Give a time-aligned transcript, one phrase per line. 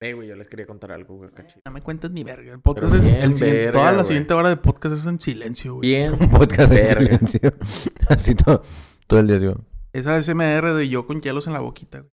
[0.00, 1.60] Eh, güey, yo les quería contar algo, güey, cachito.
[1.64, 2.52] No me cuentas ni verga.
[2.52, 3.10] El podcast Pero es...
[3.10, 4.06] bien el siguiente- verga, toda la güey.
[4.06, 5.88] siguiente hora de podcast es en silencio, güey.
[5.88, 6.12] Bien.
[6.12, 7.00] Un podcast de Verga.
[7.18, 7.52] silencio.
[8.08, 8.62] Así todo,
[9.08, 9.56] todo el día, digo.
[9.92, 12.00] Esa SMR de yo con hielos en la boquita.
[12.00, 12.12] güey.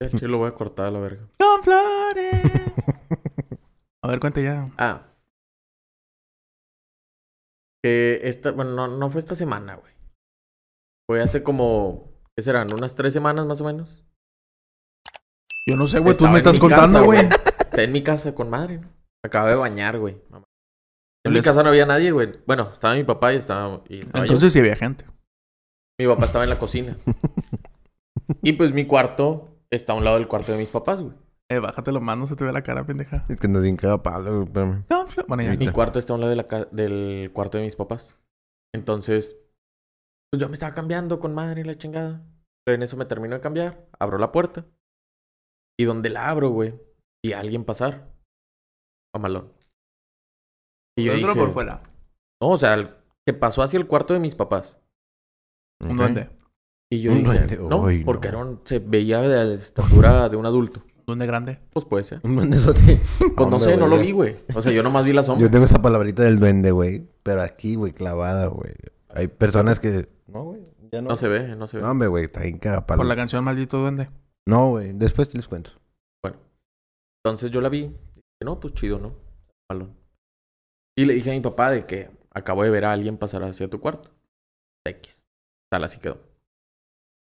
[0.00, 1.26] El chile lo voy a cortar a la verga.
[1.38, 2.42] ¡Con flores!
[4.02, 4.70] A ver, cuenta ya.
[4.76, 5.06] Ah.
[7.82, 9.93] Que esta, bueno, no, no fue esta semana, güey.
[11.08, 12.72] Fue hace como, ¿qué serán?
[12.72, 14.04] Unas tres semanas más o menos.
[15.66, 16.16] Yo no sé, güey.
[16.16, 17.20] Tú me estás contando, güey.
[17.20, 18.88] Está en mi casa con madre, ¿no?
[18.88, 20.16] Me acabo de bañar, güey.
[21.26, 22.32] En mi casa no había nadie, güey.
[22.46, 23.82] Bueno, estaba mi papá y estaba...
[23.88, 24.24] y estaba yo.
[24.24, 25.06] Entonces sí había gente.
[25.98, 26.96] Mi papá estaba en la cocina.
[28.42, 31.14] y pues mi cuarto está a un lado del cuarto de mis papás, güey.
[31.50, 33.24] Eh, bájate los manos, se te ve la cara, pendeja.
[33.28, 34.84] Es que nos bien cada palo, espérame.
[34.86, 35.14] Flores.
[35.28, 35.56] Bueno, ya.
[35.56, 38.18] Mi cuarto está a un lado de la ca- del cuarto de mis papás.
[38.74, 39.36] Entonces,
[40.34, 42.20] pues yo me estaba cambiando con madre y la chingada.
[42.66, 44.66] En eso me termino de cambiar, abro la puerta.
[45.78, 46.74] Y donde la abro, güey,
[47.32, 48.10] a alguien pasar.
[49.14, 49.52] Mamalón.
[50.98, 51.80] Y yo ¿Dentro o dije, por fuera?
[52.42, 52.88] no, o sea, el-
[53.26, 54.80] que pasó hacia el cuarto de mis papás.
[55.80, 56.30] Un duende.
[56.92, 60.36] Y yo Un dije, duende, no, porque era un- se veía de la estatura de
[60.36, 60.82] un adulto.
[61.06, 61.60] Duende grande.
[61.72, 62.20] Pues puede ser.
[62.24, 63.00] Un duendezote.
[63.36, 64.36] Pues no sé, no lo vi, güey.
[64.54, 65.46] O sea, yo nomás vi la sombra.
[65.46, 67.06] Yo tengo esa palabrita del duende, güey.
[67.22, 68.72] Pero aquí, güey, clavada, güey.
[69.10, 70.08] Hay personas que...
[70.26, 70.62] No, güey.
[70.90, 71.10] Ya no.
[71.10, 71.82] No se ve, no se ve.
[71.82, 72.24] No, hombre, güey.
[72.24, 72.98] Está bien cagapalo.
[72.98, 74.10] Por la canción Maldito Duende.
[74.46, 74.92] No, güey.
[74.92, 75.70] Después les cuento.
[76.22, 76.38] Bueno,
[77.22, 77.82] entonces yo la vi.
[77.82, 79.14] Dije, no, pues chido, ¿no?
[79.70, 79.96] Malón.
[80.96, 83.68] Y le dije a mi papá de que acabo de ver a alguien pasar hacia
[83.68, 84.10] tu cuarto.
[84.86, 85.24] X.
[85.70, 86.18] Tal, así quedó.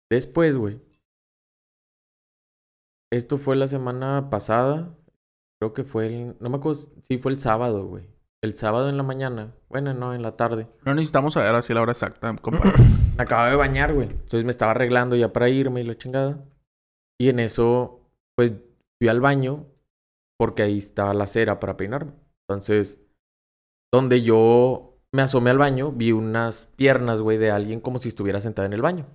[0.09, 0.79] Después, güey.
[3.11, 4.95] Esto fue la semana pasada.
[5.59, 6.37] Creo que fue el...
[6.39, 6.81] No me acuerdo.
[7.03, 8.07] Sí, fue el sábado, güey.
[8.45, 9.55] El sábado en la mañana.
[9.69, 10.67] Bueno, no, en la tarde.
[10.85, 12.73] No necesitamos saber así la hora exacta, compadre.
[13.17, 14.07] Me acababa de bañar, güey.
[14.07, 16.45] Entonces me estaba arreglando ya para irme y la chingada.
[17.19, 18.01] Y en eso,
[18.35, 18.53] pues,
[18.99, 19.65] fui al baño
[20.37, 22.11] porque ahí estaba la cera para peinarme.
[22.47, 22.99] Entonces,
[23.91, 28.41] donde yo me asomé al baño, vi unas piernas, güey, de alguien como si estuviera
[28.41, 29.07] sentada en el baño.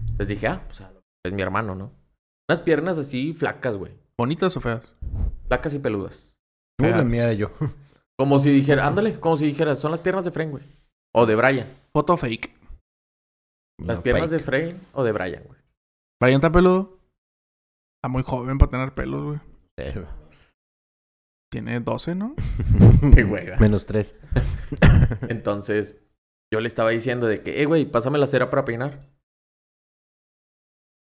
[0.00, 0.82] Entonces dije, ah, pues
[1.24, 1.92] es mi hermano, ¿no?
[2.46, 3.94] Unas piernas así flacas, güey.
[4.18, 4.94] ¿Bonitas o feas?
[5.48, 6.34] Flacas y peludas.
[6.78, 7.06] No, la Feas.
[7.06, 7.52] mía yo.
[8.18, 10.64] Como si dijera, ándale, como si dijera, son las piernas de Fren, güey.
[11.14, 11.66] O de Brian.
[11.92, 12.52] Foto fake.
[13.78, 14.38] Las No, piernas de.
[14.40, 15.60] Fren o de Brian, güey.
[16.20, 16.98] Brian está peludo.
[17.98, 19.38] Está muy joven para tener pelos, güey.
[19.78, 20.06] Sí, güey.
[21.52, 22.34] Tiene 12, ¿no?
[23.14, 23.56] Qué hueva.
[23.58, 24.16] Menos tres.
[25.28, 26.02] Entonces,
[26.52, 29.00] yo le estaba diciendo de que, eh, güey, pásame la cera para peinar.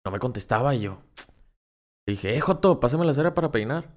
[0.05, 1.03] No me contestaba y yo.
[2.07, 3.89] Le dije, eh, Joto, pásame la cera para peinar.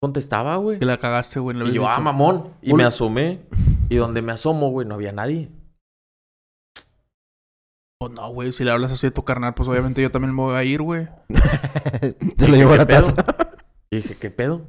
[0.00, 0.78] Contestaba, güey.
[0.78, 1.56] Que la cagaste, güey.
[1.56, 2.02] le Y yo, ah, dicho.
[2.02, 2.54] mamón.
[2.62, 3.40] Y me asomé.
[3.88, 5.50] Y donde me asomo, güey, no había nadie.
[7.98, 8.52] Pues no, güey.
[8.52, 10.82] Si le hablas así a tu carnal, pues obviamente yo también me voy a ir,
[10.82, 11.08] güey.
[12.36, 13.14] Te lo llevo a la taza.
[13.90, 14.66] Y dije, ¿qué pedo?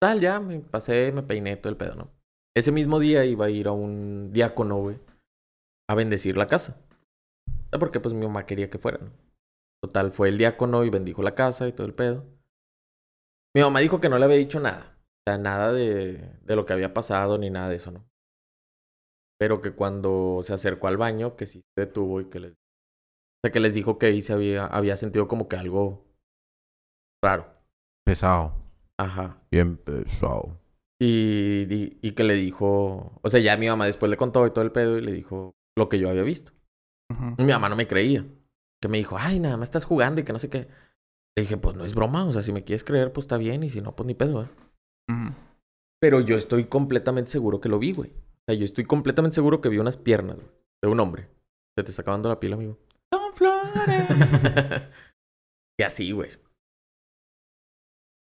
[0.00, 2.10] Tal, ya, me pasé, me peiné todo el pedo, ¿no?
[2.56, 4.98] Ese mismo día iba a ir a un diácono, güey,
[5.88, 6.76] a bendecir la casa.
[7.70, 7.98] ¿Sabes por qué?
[7.98, 9.10] Pues mi mamá quería que fuera, ¿no?
[9.82, 12.24] Total, fue el diácono y bendijo la casa y todo el pedo.
[13.54, 14.98] Mi mamá dijo que no le había dicho nada.
[15.26, 18.04] O sea, nada de, de lo que había pasado ni nada de eso, ¿no?
[19.38, 22.52] Pero que cuando se acercó al baño, que sí se detuvo y que les...
[22.52, 22.56] O
[23.44, 26.04] sea, que les dijo que ahí se había, había sentido como que algo
[27.22, 27.46] raro.
[28.04, 28.54] Pesado.
[28.98, 29.38] Ajá.
[29.50, 30.58] Bien pesado.
[31.00, 34.50] Y, di- y que le dijo, o sea, ya mi mamá después le contó y
[34.50, 36.52] todo el pedo y le dijo lo que yo había visto.
[37.38, 38.24] Y mi mamá no me creía.
[38.80, 40.68] Que me dijo, ay, nada más estás jugando y que no sé qué.
[41.36, 43.62] Le dije, pues no es broma, o sea, si me quieres creer, pues está bien,
[43.64, 44.48] y si no, pues ni pedo, ¿eh?
[46.00, 48.10] Pero yo estoy completamente seguro que lo vi, güey.
[48.10, 50.48] O sea, yo estoy completamente seguro que vi unas piernas, güey,
[50.82, 51.28] de un hombre.
[51.76, 52.78] Se te está acabando la pila, amigo.
[53.10, 54.08] Con flores.
[55.80, 56.30] y así, güey.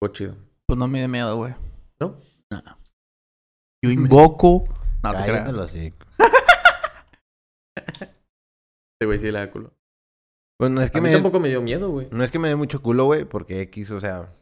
[0.00, 0.36] Fue chido.
[0.66, 1.54] Pues no me dé miedo, güey.
[2.00, 2.18] ¿No?
[2.50, 2.78] Nada.
[3.84, 4.64] Yo invoco.
[5.02, 5.30] No, te creas.
[5.30, 6.06] Cállate los hocico.
[9.02, 9.72] Este güey sí le da culo.
[10.62, 11.14] Pues no es que a mí me...
[11.14, 12.06] tampoco me dio miedo, güey.
[12.12, 14.32] No es que me dé mucho culo, güey, porque X, o sea...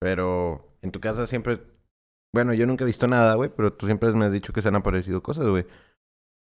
[0.00, 1.60] Pero en tu casa siempre...
[2.34, 4.68] Bueno, yo nunca he visto nada, güey, pero tú siempre me has dicho que se
[4.68, 5.66] han aparecido cosas, güey.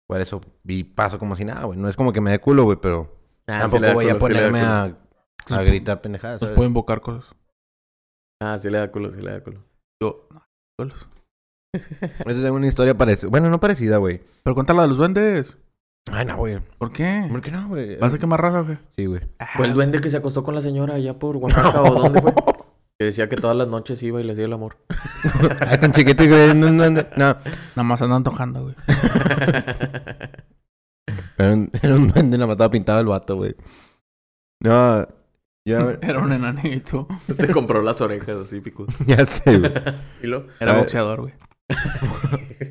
[0.08, 1.78] Por eso vi paso como si nada, güey.
[1.78, 3.16] No es como que me dé culo, güey, pero
[3.46, 4.96] Ah, tampoco voy a culo, da ponerme a, a
[5.46, 6.56] Pues, gritar pendejadas, Pues ¿sabes?
[6.56, 7.32] puedo invocar cosas.
[8.42, 9.62] Ah, sí le da culo, sí le da culo.
[10.02, 10.42] Yo, no,
[10.76, 11.08] culos.
[11.72, 13.30] Yo tengo una historia parecida.
[13.30, 14.20] Bueno, no parecida, güey.
[14.42, 15.58] Pero cuéntala de los duendes.
[16.12, 16.58] Ay, no, güey.
[16.78, 17.26] ¿Por qué?
[17.30, 17.96] ¿Por qué no, güey?
[17.98, 18.78] ¿Vas a quemar raza o qué?
[18.96, 19.22] Sí, güey.
[19.56, 22.32] Fue el duende que se acostó con la señora allá por Oaxaca o dónde fue.
[22.96, 24.76] Que decía que todas las noches iba y le hacía el amor.
[25.66, 26.54] Ay, tan chiquito y güey.
[26.54, 27.02] No, no, no.
[27.16, 27.42] Nada
[27.82, 28.74] más ando antojando, güey.
[31.36, 33.56] Era un, era un duende, la mataba pintado el vato, güey.
[34.60, 35.04] No.
[35.66, 37.08] Era un enanito.
[37.36, 38.94] Te compró las orejas así, picudas.
[39.04, 39.72] ya sé, güey.
[40.22, 40.46] ¿Y lo?
[40.60, 40.78] Era Ah.
[40.78, 41.34] boxeador, güey.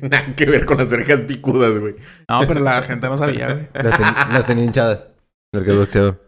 [0.10, 1.96] Nada que ver con las orejas picudas, güey.
[2.28, 3.68] No, pero la gente no sabía, güey.
[3.74, 5.06] Las, ten- las tenía hinchadas.
[5.52, 6.20] Porque es boxeador.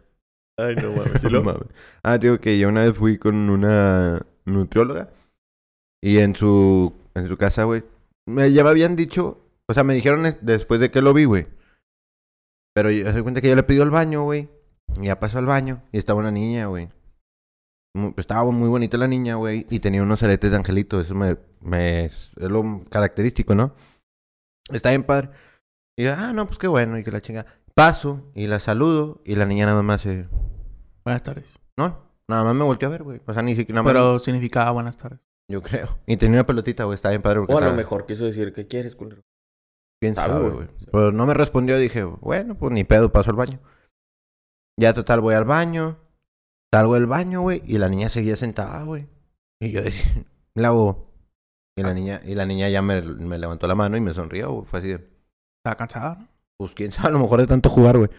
[0.58, 1.22] Ay, no mames.
[1.22, 1.42] ¿Y No lo?
[1.44, 1.68] mames.
[2.02, 5.10] Ah, digo que yo una vez fui con una nutrióloga
[6.02, 7.82] y en su en su casa, güey,
[8.28, 11.24] me ya me habían dicho, o sea, me dijeron es- después de que lo vi,
[11.24, 11.46] güey.
[12.74, 14.48] Pero yo se cuenta que yo le pidió el baño, güey.
[15.00, 16.88] Y ya pasó al baño y estaba una niña, güey.
[18.16, 22.06] Estaba muy bonita la niña, güey, y tenía unos aretes de angelito, eso me, me
[22.06, 23.74] es lo característico, ¿no?
[24.72, 25.30] Está bien padre.
[25.98, 27.46] Y yo, ah, no, pues qué bueno, y que la chinga.
[27.74, 30.26] Paso y la saludo y la niña nada más se
[31.04, 31.58] Buenas tardes.
[31.78, 31.98] no,
[32.28, 33.20] nada más me volteó a ver, güey.
[33.26, 33.92] O sea, ni siquiera nada más.
[33.92, 35.20] Pero significaba buenas tardes.
[35.50, 35.98] Yo creo.
[36.06, 36.96] Y tenía una pelotita, güey.
[36.96, 37.40] Está bien padre.
[37.40, 39.22] porque O a lo estaba- mejor quiso decir, ¿qué quieres, culero?
[40.02, 40.68] ¿Quién sabe, güey?
[40.90, 41.78] Pero no me respondió.
[41.78, 43.60] Dije, bueno, pues ni pedo, paso al baño.
[44.78, 45.98] Ya total, voy al baño.
[46.72, 47.62] Salgo del baño, güey.
[47.66, 49.06] Y la niña seguía sentada, güey.
[49.60, 50.24] Y yo dije,
[50.54, 51.06] la hago.
[51.78, 54.50] Y la niña, y la niña ya me, me levantó la mano y me sonrió,
[54.52, 54.66] güey.
[54.66, 54.94] Fue así de,
[55.58, 56.28] Estaba cansada, ¿no?
[56.58, 58.10] pues quién sabe, a lo mejor de tanto jugar, güey.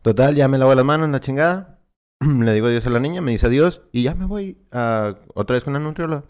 [0.00, 1.78] Total, ya me lavo las manos en la chingada.
[2.20, 3.82] Le digo adiós a la niña, me dice adiós.
[3.92, 6.24] Y ya me voy a, otra vez con la nutrióloga.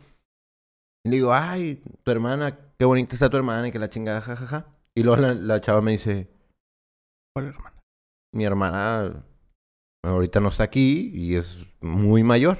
[1.04, 4.20] Y le digo, ay, tu hermana, qué bonita está tu hermana y que la chingada,
[4.20, 4.66] jajaja.
[4.94, 6.28] Y luego la, la chava me dice,
[7.34, 7.82] ¿Cuál hermana?
[8.34, 9.24] mi hermana
[10.02, 12.58] ahorita no está aquí y es muy mayor.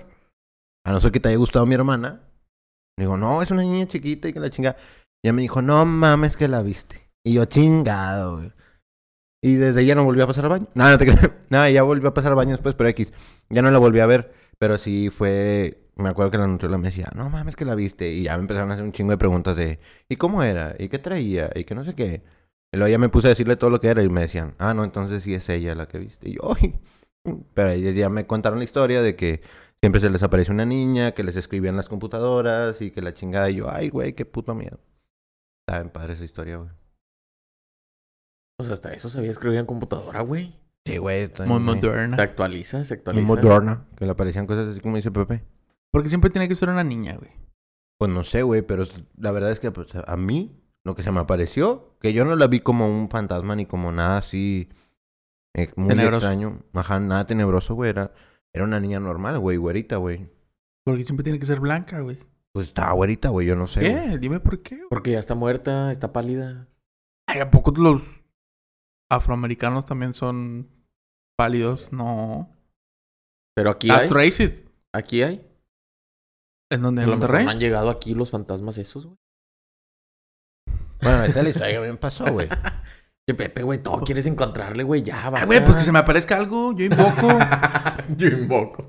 [0.84, 2.20] A no ser que te haya gustado mi hermana.
[2.98, 4.76] Digo, no, es una niña chiquita y que la chingada.
[5.22, 7.10] Y ella me dijo, no mames que la viste.
[7.24, 8.52] Y yo, chingado, güey.
[9.44, 10.68] Y desde ahí ya no volvió a pasar al baño.
[10.74, 11.32] No, no te creo.
[11.50, 13.12] No, ya volvió a pasar al baño después, pero X.
[13.50, 14.32] Ya no la volví a ver.
[14.58, 15.78] Pero sí fue.
[15.96, 18.10] Me acuerdo que la nutrióloga me decía, no mames que la viste.
[18.12, 19.78] Y ya me empezaron a hacer un chingo de preguntas de,
[20.08, 20.74] ¿y cómo era?
[20.78, 21.50] ¿Y qué traía?
[21.54, 22.22] ¿Y qué no sé qué?
[22.72, 24.72] Y luego ya me puse a decirle todo lo que era y me decían, ah,
[24.72, 26.30] no, entonces sí es ella la que viste.
[26.30, 26.80] Y yo, ay.
[27.54, 29.42] Pero ellos ya me contaron la historia de que
[29.80, 33.14] siempre se les aparece una niña, que les escribía en las computadoras y que la
[33.14, 33.50] chingada.
[33.50, 34.80] Y yo, ay, güey, qué puto miedo.
[35.66, 36.70] Está bien padre esa historia, güey.
[38.58, 40.58] Pues hasta eso sabía escribir en computadora, güey.
[40.84, 41.30] Sí, güey.
[41.46, 42.16] Muy moderna.
[42.16, 43.26] Se actualiza, se Muy actualiza.
[43.26, 43.86] moderna.
[43.96, 45.44] Que le aparecían cosas así como dice Pepe.
[45.92, 47.30] Porque siempre tiene que ser una niña, güey.
[47.98, 48.84] Pues no sé, güey, pero
[49.16, 52.34] la verdad es que pues, a mí lo que se me apareció, que yo no
[52.34, 54.68] la vi como un fantasma ni como nada así
[55.54, 56.26] eh, muy Tenebroso.
[56.26, 56.62] extraño.
[56.72, 57.90] Ajá, nada tenebroso, güey.
[57.90, 58.12] Era,
[58.54, 60.28] era una niña normal, güey, güerita, güey.
[60.84, 62.18] Porque siempre tiene que ser blanca, güey.
[62.54, 63.80] Pues estaba güerita, güey, yo no sé.
[63.80, 64.10] güey.
[64.10, 64.18] ¿Qué?
[64.18, 64.76] Dime por qué.
[64.76, 64.88] güey.
[64.88, 66.68] Porque ya está muerta, está pálida.
[67.28, 68.02] Ay, ¿a poco los
[69.10, 70.68] afroamericanos también son
[71.36, 71.92] pálidos?
[71.92, 72.50] No.
[73.54, 74.24] Pero aquí That's hay.
[74.26, 74.66] racist.
[74.94, 75.46] Aquí hay.
[76.70, 77.02] ¿En dónde?
[77.02, 79.18] Han llegado aquí los fantasmas esos, güey.
[81.02, 82.48] Bueno, esa es la historia que me pasó, güey.
[83.26, 85.40] Que Pepe, güey, todo quieres encontrarle, güey, ya, basta.
[85.40, 86.72] Ay, güey, pues que se me aparezca algo.
[86.72, 87.28] Yo invoco.
[88.16, 88.84] Yo invoco.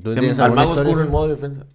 [0.00, 1.66] ¿Tú Ya tienes me- Al mago oscuro en modo defensa.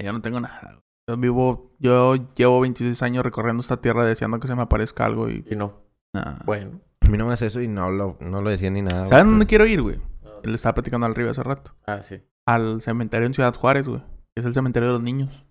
[0.00, 0.60] Yo no tengo nada.
[0.72, 0.80] güey.
[1.08, 1.72] Yo vivo...
[1.78, 5.44] Yo llevo 26 años recorriendo esta tierra deseando que se me aparezca algo y...
[5.50, 5.82] Y no.
[6.14, 6.36] Nah.
[6.44, 6.80] Bueno.
[7.00, 9.06] A mí no me hace eso y no lo, no lo decía ni nada.
[9.08, 10.00] ¿Saben dónde quiero ir, güey?
[10.42, 11.74] Le estaba platicando al Río hace rato.
[11.86, 12.22] Ah, sí.
[12.46, 14.00] Al cementerio en Ciudad Juárez, güey.
[14.00, 15.46] que Es el cementerio de los niños.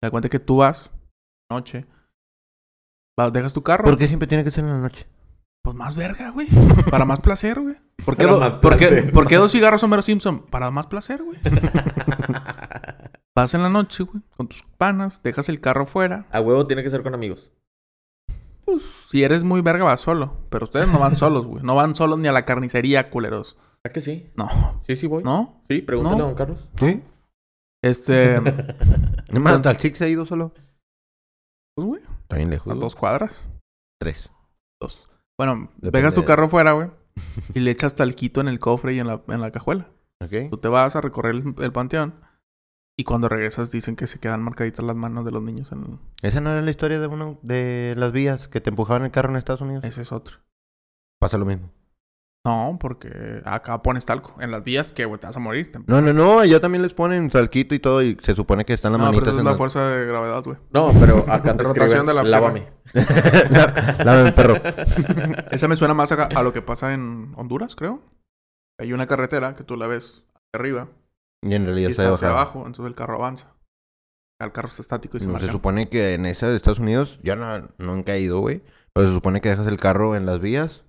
[0.00, 0.90] Te das cuenta que tú vas,
[1.50, 1.86] noche,
[3.16, 3.84] vas, dejas tu carro.
[3.84, 5.06] ¿Por qué siempre tiene que ser en la noche?
[5.62, 6.48] Pues más verga, güey.
[6.90, 7.76] Para más placer, güey.
[8.04, 9.12] ¿Por qué, do- más por qué- placer.
[9.12, 10.46] por qué dos cigarros Homero Simpson?
[10.46, 11.38] Para más placer, güey.
[13.36, 16.26] Vas en la noche, güey, con tus panas, dejas el carro fuera.
[16.32, 17.52] A huevo tiene que ser con amigos.
[18.64, 20.36] Pues, si eres muy verga, vas solo.
[20.50, 21.62] Pero ustedes no van solos, güey.
[21.62, 23.56] No van solos ni a la carnicería, culeros.
[23.84, 24.30] ¿A que sí?
[24.36, 24.82] No.
[24.86, 25.22] Sí, sí voy.
[25.22, 25.62] ¿No?
[25.68, 26.24] Sí, pregúntale No.
[26.24, 26.68] a don Carlos.
[26.78, 27.02] ¿Sí?
[27.82, 28.40] Este...
[29.30, 30.52] Nomás hasta el chic se ha ido solo.
[31.76, 32.72] Pues, güey, Está bien lejos.
[32.72, 33.44] a dos cuadras.
[34.00, 34.30] Tres.
[34.80, 35.08] Dos.
[35.36, 36.90] Bueno, Depende dejas tu de- carro fuera, güey.
[37.54, 39.88] Y le echas talquito en el cofre y en la, en la cajuela.
[40.22, 40.50] ¿Ok?
[40.50, 42.14] Tú te vas a recorrer el, el panteón.
[42.96, 45.98] Y cuando regresas dicen que se quedan marcaditas las manos de los niños en el...
[46.22, 49.30] ¿Esa no era la historia de uno de las vías que te empujaban el carro
[49.30, 49.82] en Estados Unidos?
[49.84, 50.36] Ese es otro.
[51.18, 51.70] Pasa lo mismo.
[52.46, 54.34] No, porque acá pones talco.
[54.40, 55.70] En las vías, que te vas a morir.
[55.86, 56.38] No, no, no.
[56.40, 59.22] Allá también les ponen salquito y todo y se supone que están las no, pero
[59.26, 60.56] esa es en la fuerza de gravedad, güey.
[60.70, 62.66] No, pero acá te Rotación de la lávame.
[64.04, 64.54] Lávame, perro.
[65.50, 68.00] Esa me suena más a, a lo que pasa en Honduras, creo.
[68.78, 70.88] Hay una carretera que tú la ves arriba
[71.42, 72.58] Y en y realidad está está hacia abajo.
[72.60, 72.66] abajo.
[72.68, 73.52] Entonces el carro avanza.
[74.40, 75.46] El carro está estático y se No, marca.
[75.46, 78.62] se supone que en esa de Estados Unidos, yo no, nunca he ido, güey.
[78.94, 80.82] Pero se supone que dejas el carro en las vías.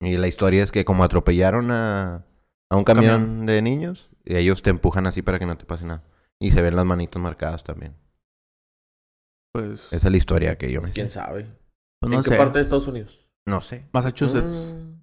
[0.00, 2.24] Y la historia es que como atropellaron a,
[2.70, 3.46] a un camión, Camión.
[3.46, 6.02] de niños, y ellos te empujan así para que no te pase nada.
[6.38, 7.94] Y se ven las manitos marcadas también.
[9.54, 10.94] Pues, Esa es la historia que yo me sé.
[10.94, 11.46] ¿Quién sabe?
[12.00, 13.26] pues ¿En qué parte de Estados Unidos?
[13.48, 13.88] No sé.
[13.92, 14.74] Massachusetts.
[14.76, 14.96] Mm.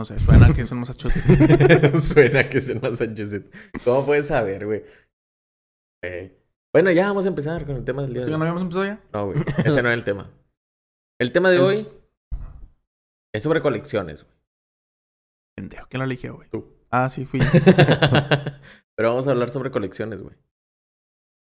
[0.00, 2.04] No sé, suena que es en Massachusetts.
[2.08, 3.48] Suena que es en Massachusetts.
[3.84, 4.80] ¿Cómo puedes saber, güey?
[6.02, 6.32] Ok.
[6.74, 8.38] Bueno, ya vamos a empezar con el tema del día de ¿Ya hoy.
[8.38, 9.00] no habíamos empezado ya?
[9.12, 9.38] No, güey.
[9.58, 10.30] Ese no era el tema.
[11.20, 11.88] El tema de El- hoy
[13.34, 14.34] es sobre colecciones, güey.
[15.56, 16.48] Pendejo, ¿quién lo eligió, güey?
[16.48, 16.72] Tú.
[16.90, 17.40] Ah, sí, fui.
[18.96, 20.36] Pero vamos a hablar sobre colecciones, güey.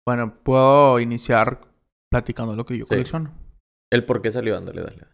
[0.07, 1.61] bueno, puedo iniciar
[2.11, 2.91] platicando lo que yo Sí.
[2.91, 3.35] colecciono.
[3.91, 4.97] El por qué salió, ándale, dale.
[4.97, 5.13] dale.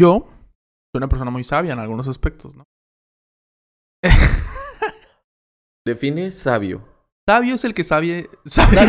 [0.00, 2.64] Yo soy una persona muy sabia en algunos aspectos, ¿no?
[5.86, 6.88] Define sabio.
[7.28, 8.28] Sabio es el que sabe...
[8.46, 8.76] sabe.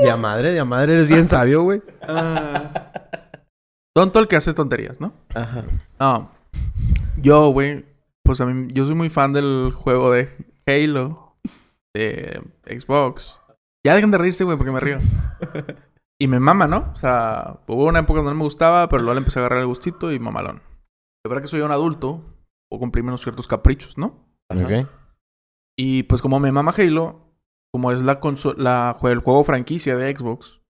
[0.00, 1.80] De a madre, de a madre eres bien sabio, güey.
[3.94, 5.12] Tonto el que hace tonterías, ¿no?
[5.34, 5.64] Ajá.
[6.00, 6.30] No.
[7.16, 7.84] Yo, güey,
[8.24, 10.28] pues a mí, yo soy muy fan del juego de
[10.66, 11.36] Halo,
[11.94, 13.40] de Xbox.
[13.86, 14.98] Ya dejen de reírse, güey, porque me río.
[16.20, 16.92] Y me mama, ¿no?
[16.92, 19.58] O sea, hubo una época donde no me gustaba, pero luego le empecé a agarrar
[19.58, 20.62] el gustito y mamalón.
[21.24, 22.22] De verdad que soy un adulto,
[22.70, 24.24] o cumplir menos ciertos caprichos, ¿no?
[24.48, 24.64] Ajá.
[24.64, 24.88] Ok.
[25.76, 27.34] Y pues como me mama Halo,
[27.72, 28.20] como es la
[28.56, 30.60] la el juego franquicia de Xbox,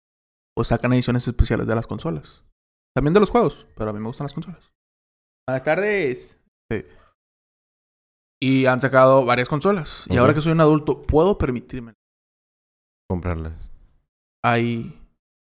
[0.57, 2.45] pues sacan ediciones especiales de las consolas.
[2.95, 4.73] También de los juegos, pero a mí me gustan las consolas.
[5.49, 6.41] Buenas tardes.
[6.71, 6.85] Sí.
[8.41, 10.05] Y han sacado varias consolas.
[10.09, 11.95] Y ahora que soy un adulto, puedo permitirme.
[13.09, 13.53] Comprarlas.
[14.45, 15.01] Hay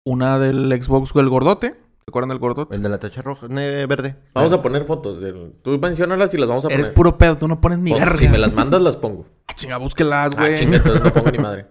[0.05, 1.67] una del Xbox el gordote.
[1.73, 2.73] ¿Se acuerdan del gordote?
[2.75, 4.15] El de la tacha roja, ne- verde.
[4.33, 5.19] Vamos a poner fotos.
[5.19, 6.79] del- Tú menciónalas y las vamos a poner.
[6.79, 8.17] Eres puro pedo, tú no pones ni Pues, verga.
[8.17, 9.25] Si me las mandas, las pongo.
[9.47, 10.57] Ah, chinga, búsquelas, Ah, güey.
[10.57, 11.67] chinga, entonces no pongo ni madre.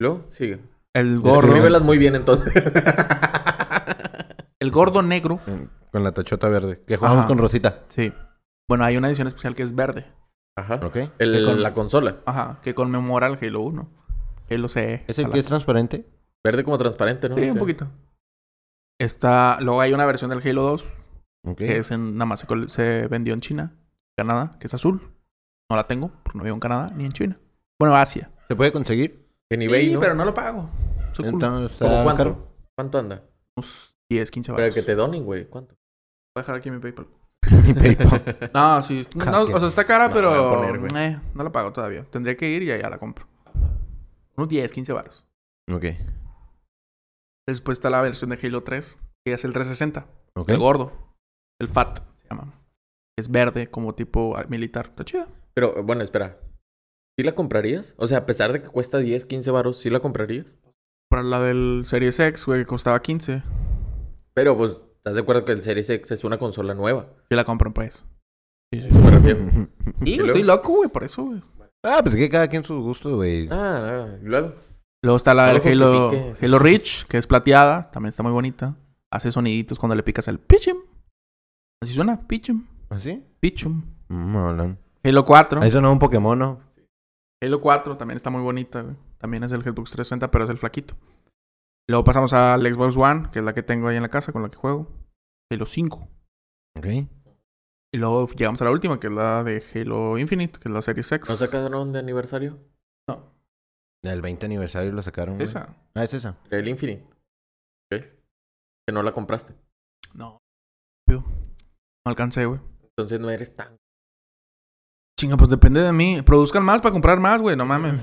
[0.00, 0.60] Luego, sigue.
[0.94, 1.46] el gordo.
[1.46, 2.52] Escríbelas muy bien, entonces.
[4.60, 5.40] El gordo negro.
[5.92, 6.82] Con la tachota verde.
[6.86, 7.28] Que jugamos Ajá.
[7.28, 7.84] con Rosita.
[7.88, 8.12] Sí.
[8.68, 10.06] Bueno, hay una edición especial que es verde.
[10.56, 10.80] Ajá.
[10.84, 10.96] Ok.
[11.18, 12.18] El- con- La consola.
[12.26, 13.88] Ajá, que conmemora el Halo 1.
[14.50, 15.04] Halo CE.
[15.08, 16.06] ¿Es el que es transparente?
[16.44, 17.36] Verde como transparente, ¿no?
[17.36, 17.88] Sí, un poquito.
[19.00, 19.58] Está...
[19.60, 20.84] Luego hay una versión del Halo 2
[21.46, 21.58] Ok.
[21.58, 22.14] que es en...
[22.16, 23.72] Nada más se, col- se vendió en China,
[24.16, 25.00] Canadá, que es azul.
[25.70, 27.38] No la tengo, porque no vivo en Canadá ni en China.
[27.78, 28.30] Bueno, Asia.
[28.48, 29.28] ¿Se puede conseguir?
[29.50, 30.00] En eBay, Sí, ¿no?
[30.00, 30.68] pero no lo pago.
[31.06, 32.16] Entonces, ¿Cómo ¿está cuánto?
[32.16, 32.48] caro?
[32.76, 33.22] ¿Cuánto anda?
[33.56, 34.74] Unos 10, 15 Pero baros.
[34.74, 35.46] que te donen, güey.
[35.46, 35.74] ¿Cuánto?
[36.34, 37.06] Voy a dejar aquí mi PayPal.
[37.64, 38.50] Mi PayPal.
[38.54, 39.06] No, sí.
[39.14, 40.30] No, o sea, está cara, No, pero...
[40.30, 42.04] voy a poner, eh, no la pago todavía.
[42.10, 43.26] Tendría que ir y ya la compro.
[44.36, 45.26] Unos 10, 15 baros.
[45.72, 45.84] ok.
[47.46, 50.06] Después está la versión de Halo 3, que es el 360.
[50.34, 50.48] Ok.
[50.50, 50.92] El gordo.
[51.60, 52.52] El FAT se llama.
[53.18, 54.86] Es verde, como tipo ah, militar.
[54.90, 55.28] Está chida.
[55.54, 56.38] Pero, bueno, espera.
[57.18, 57.94] ¿Sí la comprarías?
[57.98, 60.56] O sea, a pesar de que cuesta 10, 15 varos, ¿sí la comprarías?
[61.10, 63.42] Para la del Series X, güey, que costaba 15.
[64.40, 67.08] Pero, pues, ¿estás de acuerdo que el Series X es una consola nueva?
[67.28, 68.06] Sí la compran, pues.
[68.72, 68.88] Sí, sí.
[68.88, 69.38] Eso me refiero.
[70.02, 71.42] Y, ¿Y güey, estoy loco, güey, por eso, güey.
[71.84, 73.48] ah, pues que cada quien su gusto, güey.
[73.50, 74.54] Ah, ah, y luego.
[75.04, 76.32] Luego está la No del lo Halo.
[76.40, 77.90] Halo Reach, que es plateada.
[77.90, 78.74] También está muy bonita.
[79.12, 80.78] Hace soniditos cuando le picas el pichum.
[81.82, 83.22] Así suena, pichum, ¿Así?
[83.40, 83.82] pichum.
[84.08, 84.74] Mm.
[85.04, 85.60] Halo 4.
[85.60, 86.60] Ahí sonó un Pokémon, ¿no?
[87.42, 88.96] Halo 4 también está muy bonita, güey.
[89.18, 90.94] También es el Xbox 360, pero es el flaquito.
[91.88, 94.42] Luego pasamos al Xbox One, que es la que tengo ahí en la casa con
[94.42, 94.88] la que juego.
[95.52, 96.08] Halo 5.
[96.78, 96.86] Ok.
[97.92, 100.82] Y luego llegamos a la última, que es la de Halo Infinite, que es la
[100.82, 101.28] Series X.
[101.28, 102.58] ¿No sacaron de aniversario?
[103.08, 103.34] No,
[104.04, 105.34] El 20 aniversario lo sacaron.
[105.40, 105.74] es esa.
[105.94, 106.36] Ah, es esa.
[106.50, 107.02] El Infinite.
[107.92, 108.02] Ok.
[108.86, 109.54] Que no la compraste.
[110.14, 110.38] No.
[111.06, 111.22] Pido.
[111.22, 112.60] No alcancé, güey.
[112.96, 113.76] Entonces no eres tan...
[115.18, 116.22] Chinga, pues depende de mí.
[116.22, 117.56] Produzcan más para comprar más, güey.
[117.56, 117.94] No mames.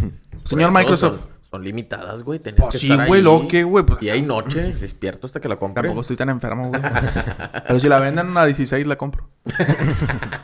[0.44, 1.26] Señor Microsoft.
[1.50, 2.38] Son, limitadas, güey.
[2.40, 3.24] Tenés Pues que sí, estar güey, ahí.
[3.24, 3.84] luego qué, güey.
[3.84, 5.82] Pues, Y hay noche, despierto hasta que la compre.
[5.82, 6.80] Tampoco estoy tan enfermo, güey.
[7.66, 9.28] Pero si la venden a 16, la compro.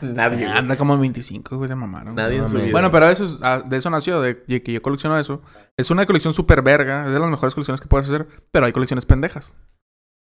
[0.01, 0.45] Nadie.
[0.47, 2.15] Anda como en 25, güey, se mamaron.
[2.15, 2.71] Nadie en su vida.
[2.71, 5.41] Bueno, pero eso es- ah, de eso nació, de, de que yo colecciono eso.
[5.77, 8.71] Es una colección súper verga, es de las mejores colecciones que puedes hacer, pero hay
[8.73, 9.55] colecciones pendejas.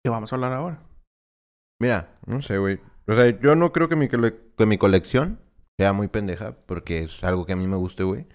[0.04, 0.80] Que vamos a hablar ahora.
[1.80, 2.80] Mira, no sé, güey.
[3.06, 5.38] O sea, yo no creo que mi, que mi colección
[5.78, 8.26] sea muy pendeja, porque es algo que a mí me guste, güey.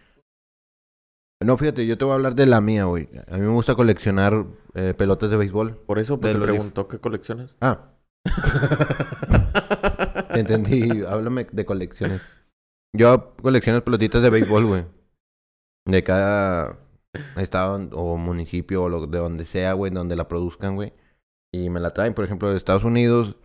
[1.41, 3.07] No, fíjate, yo te voy a hablar de la mía, güey.
[3.29, 5.77] A mí me gusta coleccionar eh, pelotas de béisbol.
[5.85, 7.55] Por eso pues, De te dif- preguntó qué colecciones.
[7.61, 7.91] Ah,
[10.33, 11.03] te entendí.
[11.05, 12.21] Háblame de colecciones.
[12.95, 14.85] Yo colecciono pelotitas de béisbol, güey.
[15.85, 16.77] De cada
[17.37, 20.93] estado o municipio o lo, de donde sea, güey, donde la produzcan, güey.
[21.53, 23.37] Y me la traen, por ejemplo, de Estados Unidos.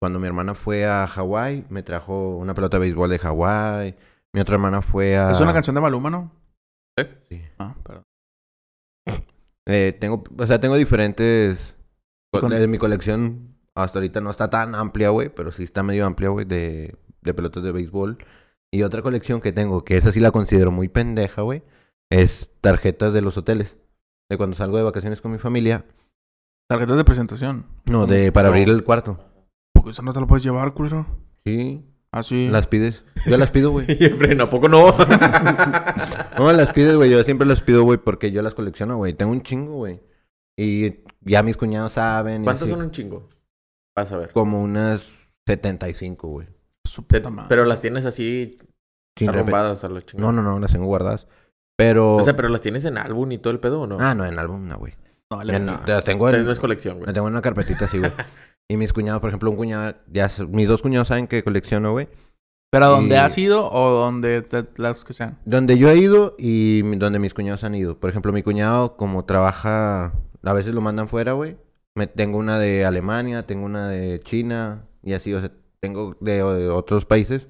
[0.00, 3.96] Cuando mi hermana fue a Hawái, me trajo una pelota de béisbol de Hawái.
[4.32, 5.30] Mi otra hermana fue a...
[5.30, 6.32] Es una canción de Maluma, ¿no?
[7.28, 7.42] Sí.
[7.58, 8.02] Ah, perdón.
[9.66, 11.74] Eh, tengo, o sea, tengo diferentes...
[12.32, 16.06] co- Con- mi colección hasta ahorita no está tan amplia, güey, pero sí está medio
[16.06, 18.18] amplia, güey, de, de pelotas de béisbol.
[18.72, 21.62] Y otra colección que tengo, que esa sí la considero muy pendeja, güey,
[22.10, 23.76] es tarjetas de los hoteles.
[24.28, 25.84] De cuando salgo de vacaciones con mi familia,
[26.68, 27.66] Tarjetas de presentación.
[27.86, 29.18] No, de para abrir el cuarto.
[29.74, 31.04] Porque eso no te lo puedes llevar, culero.
[31.44, 31.84] Sí.
[32.12, 32.48] Así.
[32.48, 33.04] Las pides.
[33.26, 33.86] Yo las pido, güey.
[34.00, 34.92] Y Efren, ¿a poco no?
[36.38, 37.10] No, las pides, güey.
[37.10, 39.12] Yo siempre las pido, güey, porque yo las colecciono, güey.
[39.14, 40.00] Tengo un chingo, güey.
[40.58, 42.44] Y ya mis cuñados saben.
[42.44, 43.28] ¿Cuántas son un chingo?
[43.96, 44.32] Vas a ver.
[44.32, 45.06] Como unas
[45.46, 46.48] 75, güey.
[47.08, 48.58] Te- pero las tienes así
[49.18, 50.00] Sin arrombadas a la.
[50.16, 51.28] No, no, no, las tengo guardadas.
[51.76, 52.16] Pero.
[52.16, 53.98] O sea, pero las tienes en álbum y todo el pedo, ¿o no?
[54.00, 54.94] Ah, no, en álbum, no, güey.
[55.30, 55.80] No, vale, En- no.
[55.86, 57.06] Las tengo Pero en, no es colección, güey.
[57.06, 58.10] la tengo en una carpetita así, güey.
[58.72, 62.08] y mis cuñados, por ejemplo, un cuñado, ya mis dos cuñados saben que colecciono, güey.
[62.72, 65.38] ¿Pero a dónde y- has ido o donde te- las que sean?
[65.44, 67.98] Donde yo he ido y donde mis cuñados han ido.
[67.98, 70.12] Por ejemplo, mi cuñado, como trabaja,
[70.42, 71.56] a veces lo mandan fuera, güey.
[71.96, 75.50] Me, tengo una de Alemania, tengo una de China y así, o sea,
[75.80, 77.48] tengo de, de otros países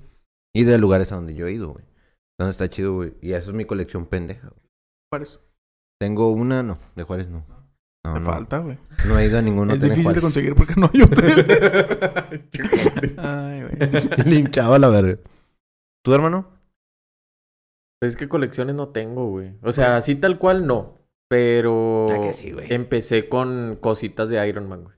[0.55, 1.85] y de lugares a donde yo he ido, güey.
[2.39, 3.13] Entonces está chido, güey.
[3.21, 4.49] Y esa es mi colección pendeja.
[4.49, 4.61] güey.
[5.13, 5.39] ¿Cuál es?
[6.01, 7.45] Tengo una, no, de Juárez no.
[8.05, 8.79] No, no, falta, güey.
[9.07, 9.75] no he ido a ninguno.
[9.75, 11.47] es difícil de conseguir porque no hay hoteles.
[13.19, 14.25] Ay, güey.
[14.27, 15.19] Linchado a la verga.
[16.03, 16.49] ¿Tu hermano?
[18.03, 19.55] Es que colecciones no tengo, güey.
[19.63, 20.99] O sea, así tal cual no.
[21.29, 22.73] Pero Ah, que sí, güey.
[22.73, 24.97] empecé con cositas de Iron Man, güey.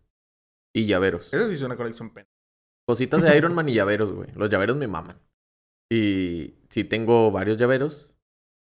[0.75, 1.33] Y llaveros.
[1.35, 2.27] Esa sí es una colección pen.
[2.89, 4.31] Cositas de Iron Man y llaveros, güey.
[4.37, 5.19] Los llaveros me maman.
[5.91, 8.09] Y sí tengo varios llaveros.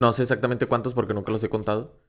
[0.01, 2.00] No sé exactamente cuántos porque nunca los he contado.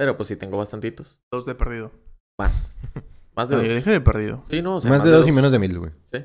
[0.00, 1.20] Pero pues sí tengo bastantitos.
[1.30, 1.92] Dos de perdido.
[2.38, 2.78] Más.
[3.36, 3.68] Más de No, dos.
[3.68, 4.42] yo dije de perdido.
[4.48, 5.92] Sí, no, o sea, más, de dos y menos de mil, güey.
[6.10, 6.24] Sí.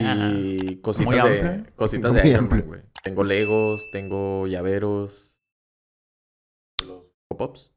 [0.00, 1.72] Ah, Y cositas muy de, amplio.
[1.76, 2.80] cositas de Iron Man, güey.
[3.02, 5.30] Tengo Legos, tengo llaveros.
[6.86, 7.72] Los pop-ups.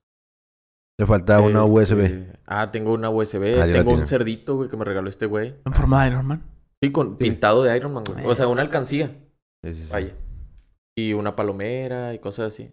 [0.97, 2.35] Le falta una Este, USB.
[2.45, 3.59] Ah, tengo una USB.
[3.61, 5.55] Ah, tengo un cerdito, güey, que me regaló este güey.
[5.65, 6.41] En forma de Iron Man.
[6.81, 7.15] Sí, con Sí.
[7.25, 8.25] pintado de Iron Man, güey.
[8.25, 9.07] O sea, una alcancía.
[9.61, 9.89] Sí, sí, sí.
[9.91, 10.15] Vaya.
[10.97, 12.71] Y una palomera y cosas así.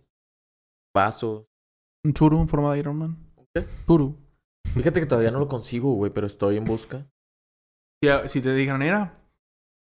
[0.95, 1.47] Vasos.
[2.05, 3.17] Un churu en forma de Iron Man.
[3.55, 3.67] ¿Qué?
[3.87, 4.17] Churu.
[4.75, 7.07] Fíjate que todavía no lo consigo, güey, pero estoy en busca.
[8.03, 9.19] Si, si te dijeran, mira,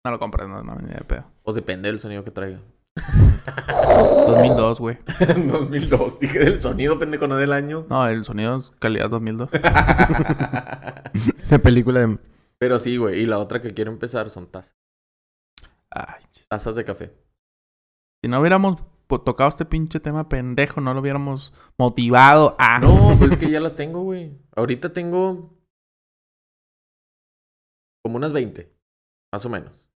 [0.05, 1.25] no lo compras, no, no, ni de pedo.
[1.43, 2.59] O depende del sonido que traiga.
[4.27, 4.97] 2002, güey.
[5.51, 6.19] 2002.
[6.19, 7.85] Dije del sonido, pendejo, no del año.
[7.89, 9.51] No, el sonido es calidad 2002.
[11.49, 12.17] La película de...
[12.57, 13.21] pero sí, güey.
[13.21, 14.75] Y la otra que quiero empezar son tazas.
[15.89, 17.13] Ay, Tazas de café.
[18.21, 22.79] si no hubiéramos tocado este pinche tema pendejo, no lo hubiéramos motivado a...
[22.79, 24.37] No, pues es que ya las tengo, güey.
[24.55, 25.57] Ahorita tengo
[28.03, 28.73] como unas 20,
[29.33, 29.89] más o menos.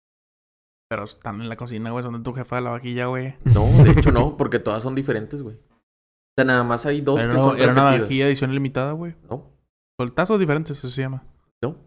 [0.90, 3.36] Pero están en la cocina, güey, son de tu jefa de la vaquilla, güey.
[3.46, 5.56] No, de hecho no, porque todas son diferentes, güey.
[5.56, 8.92] O sea, nada más hay dos Era que una, son era una vajilla edición limitada,
[8.94, 9.16] güey.
[9.30, 9.52] No,
[10.00, 11.24] Soltazos diferentes, eso se llama.
[11.64, 11.78] no.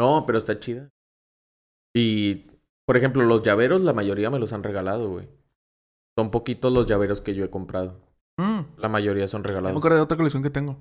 [0.00, 0.90] No, pero está chida.
[1.94, 2.50] Y,
[2.86, 5.28] por ejemplo, los llaveros, la mayoría me los han regalado, güey.
[6.16, 8.00] Son poquitos los llaveros que yo he comprado.
[8.38, 8.60] Mm.
[8.78, 9.78] La mayoría son Ya me regalados.
[9.78, 10.78] acuerdo de otra colección que tengo.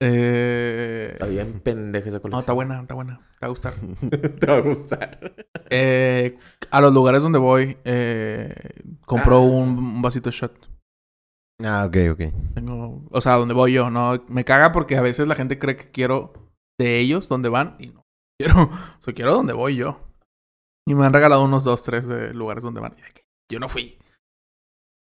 [0.00, 1.10] Eh...
[1.12, 2.30] Está bien pendeja esa colección.
[2.32, 3.18] No, está buena, está buena.
[3.40, 3.74] Te va a gustar.
[4.40, 5.34] Te va a gustar.
[5.70, 6.38] Eh,
[6.70, 8.54] a los lugares donde voy, eh,
[9.06, 9.40] compro Ah.
[9.40, 10.70] un, un vasito de shot.
[11.64, 12.54] Ah, ok, ok.
[12.54, 15.76] Tengo, o sea, donde voy yo, no me caga porque a veces la gente cree
[15.76, 16.32] que quiero
[16.78, 18.04] de ellos donde van y no
[18.40, 20.00] quiero, o sea, quiero donde voy yo.
[20.86, 22.94] Y me han regalado unos dos, tres de lugares donde van.
[22.96, 23.02] Y
[23.50, 23.98] Yo no fui.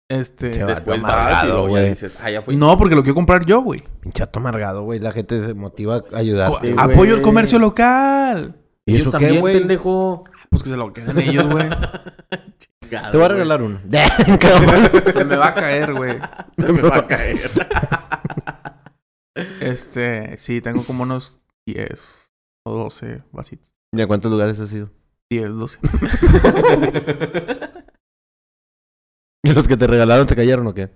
[0.09, 1.89] Este, Qué Después vas y amargado, luego ya güey.
[1.89, 2.55] dices, ah, ya fui.
[2.57, 3.83] no, porque lo quiero comprar yo, güey.
[4.01, 5.01] Pinchato amargado, güey.
[5.01, 6.69] La gente se motiva a ayudarte.
[6.69, 6.93] Sí, güey.
[6.93, 8.55] Apoyo el comercio local.
[8.87, 9.59] ¿Y qué, también, güey?
[9.59, 10.23] pendejo.
[10.51, 11.69] Pues que se lo queden ellos, güey.
[12.85, 13.81] Chingado, Te voy a regalar uno.
[15.13, 16.19] Se me va a caer, güey.
[16.57, 17.51] Se me va a caer.
[19.61, 22.33] Este, sí, tengo como unos 10
[22.65, 23.69] o 12 vasitos.
[23.93, 24.89] ¿Y a cuántos lugares has ido?
[25.29, 25.79] 10, 12.
[29.47, 30.91] ¿Y los que te regalaron se cayeron o qué?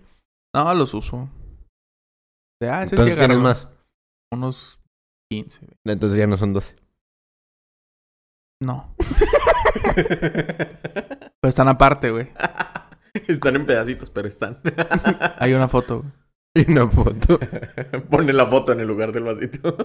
[0.52, 1.30] No, los uso.
[2.60, 3.68] De, ah, ese Entonces sí tienes agarro más.
[4.32, 4.80] Unos
[5.30, 5.66] 15.
[5.66, 5.78] güey.
[5.86, 6.74] Entonces ya no son 12.
[8.60, 8.92] No.
[9.94, 12.28] Pero están aparte, güey.
[13.28, 14.60] Están en pedacitos, pero están.
[15.38, 16.12] Hay una foto, güey.
[16.54, 17.40] Y una foto.
[18.10, 19.76] Pone la foto en el lugar del vasito.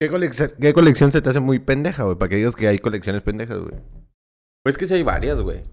[0.00, 2.16] ¿Qué, colección, ¿Qué colección se te hace muy pendeja, güey?
[2.16, 3.74] Para que digas que hay colecciones pendejas, güey.
[4.62, 5.64] Pues que sí hay varias, güey.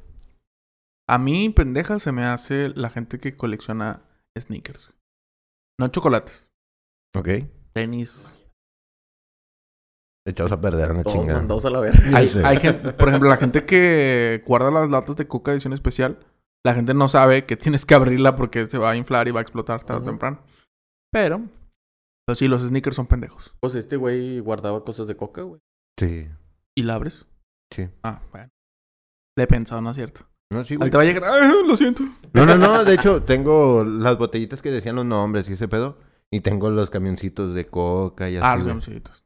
[1.12, 4.02] A mí, pendeja, se me hace la gente que colecciona
[4.40, 4.94] sneakers.
[5.80, 6.52] No chocolates.
[7.16, 7.28] Ok.
[7.74, 8.38] Tenis.
[10.26, 11.40] Echados a perder una Todos chingada.
[11.40, 12.18] mandados a la verga.
[12.18, 16.20] Hay, hay gente, por ejemplo, la gente que guarda las latas de coca edición especial,
[16.64, 19.40] la gente no sabe que tienes que abrirla porque se va a inflar y va
[19.40, 20.12] a explotar tarde o Ujú.
[20.12, 20.42] temprano.
[21.12, 21.42] Pero,
[22.26, 23.54] pues sí, los sneakers son pendejos.
[23.60, 25.60] Pues este güey guardaba cosas de coca, güey.
[26.00, 26.30] Sí.
[26.78, 27.26] ¿Y la abres?
[27.74, 27.90] Sí.
[28.04, 28.50] Ah, bueno.
[29.38, 30.28] Le he pensado, ¿no es cierto?
[30.52, 30.92] No, sí, Ahí güey.
[30.92, 32.04] te va a llegar, "Ah, lo siento.
[32.34, 32.84] No, no, no.
[32.84, 35.98] De hecho, tengo las botellitas que decían los nombres y ese pedo.
[36.30, 38.72] Y tengo los camioncitos de coca y así, Ah, los güey.
[38.80, 39.26] camioncitos.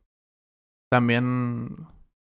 [0.91, 1.75] También.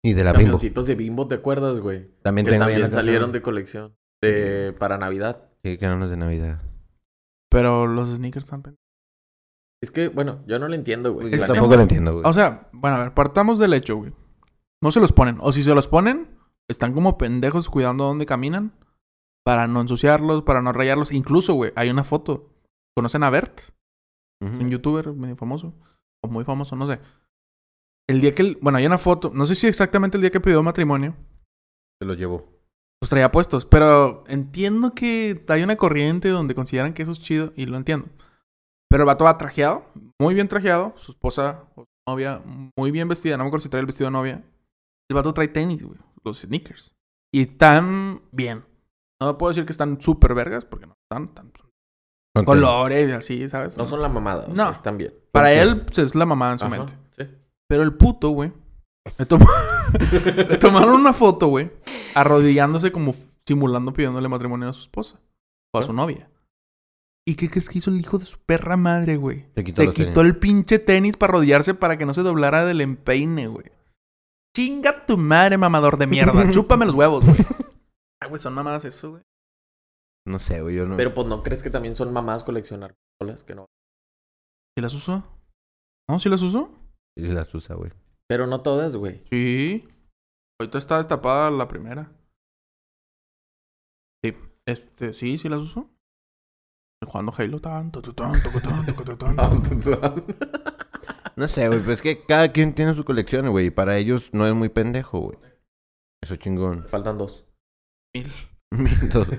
[0.02, 0.44] Y de la bimbo.
[0.44, 2.10] Camioncitos de bimbo, ¿te acuerdas, güey?
[2.22, 3.94] También Que tengo ahí en también la salieron de colección.
[4.22, 4.74] De...
[4.78, 5.48] Para Navidad.
[5.64, 6.62] Sí, que eran los de Navidad.
[7.50, 8.76] Pero los sneakers también.
[9.82, 11.30] Es que, bueno, yo no lo entiendo, güey.
[11.30, 12.24] Yo tampoco lo entiendo, güey.
[12.26, 14.12] O sea, bueno, a ver, partamos del hecho, güey.
[14.82, 15.38] No se los ponen.
[15.40, 16.28] O si se los ponen,
[16.68, 18.72] están como pendejos cuidando dónde caminan.
[19.44, 21.12] Para no ensuciarlos, para no rayarlos.
[21.12, 22.50] Incluso, güey, hay una foto.
[22.96, 23.61] ¿Conocen a Bert?
[24.42, 25.74] Un youtuber medio famoso.
[26.22, 26.98] O muy famoso, no sé.
[28.09, 28.42] El día que...
[28.42, 29.31] él- Bueno, hay una foto.
[29.35, 31.14] No sé si exactamente el día que pidió matrimonio.
[32.00, 32.48] Se los llevó.
[33.03, 33.66] Los traía puestos.
[33.66, 37.53] Pero entiendo que hay una corriente donde consideran que eso es chido.
[37.57, 38.09] Y lo entiendo.
[38.88, 39.87] Pero el vato va trajeado.
[40.18, 40.94] Muy bien trajeado.
[40.96, 42.42] Su esposa o su novia
[42.76, 43.37] muy bien vestida.
[43.37, 44.44] No me acuerdo si trae el vestido de novia.
[45.09, 45.98] El vato trae tenis, güey.
[46.24, 46.94] Los sneakers.
[47.33, 48.64] Y están bien.
[49.20, 50.64] No puedo decir que están súper vergas.
[50.64, 51.35] Porque no están.
[51.35, 51.52] tan
[52.44, 53.76] colores y así, ¿sabes?
[53.76, 54.44] No son la mamada.
[54.46, 54.64] o No.
[54.64, 55.12] sea, están bien.
[55.33, 56.94] Para él pues, es la mamá en su Ajá, mente.
[57.16, 57.24] Sí.
[57.68, 58.52] Pero el puto, güey.
[59.18, 59.40] Le, tom-
[60.48, 61.70] le tomaron una foto, güey.
[62.14, 63.14] Arrodillándose como
[63.46, 65.20] simulando pidiéndole matrimonio a su esposa.
[65.74, 66.30] O a su novia.
[67.26, 69.46] ¿Y qué crees que hizo el hijo de su perra madre, güey?
[69.54, 72.80] Se quitó los quitó el pinche tenis para arrodillarse para que no se doblara del
[72.80, 73.66] empeine, güey.
[74.56, 76.50] Chinga tu madre, mamador de mierda.
[76.52, 77.37] Chúpame los huevos, güey.
[78.22, 79.22] Ah, güey, son mamadas eso, güey.
[80.26, 80.76] No sé, güey.
[80.76, 80.96] Yo no.
[80.96, 83.66] Pero pues no crees que también son mamás coleccionar pistolas que no.
[84.76, 85.24] ¿Sí las usó?
[86.09, 86.18] ¿No?
[86.18, 86.70] ¿Sí las usó?
[87.16, 87.90] Sí las usa, güey.
[88.28, 89.24] Pero no todas, güey.
[89.30, 89.88] Sí.
[90.61, 92.12] Ahorita está destapada la primera.
[94.22, 94.37] Sí.
[94.66, 95.90] Este, sí, sí las uso.
[97.02, 100.24] Jugando Halo tanto, tanto, tanto, tanto.
[101.37, 101.80] No sé, güey.
[101.80, 103.66] Pues es que cada quien tiene su colección, güey.
[103.66, 105.38] Y para ellos no es muy pendejo, güey.
[106.22, 106.87] Eso chingón.
[106.88, 107.46] Faltan dos.
[108.14, 108.32] Mil.
[109.02, 109.38] Entonces,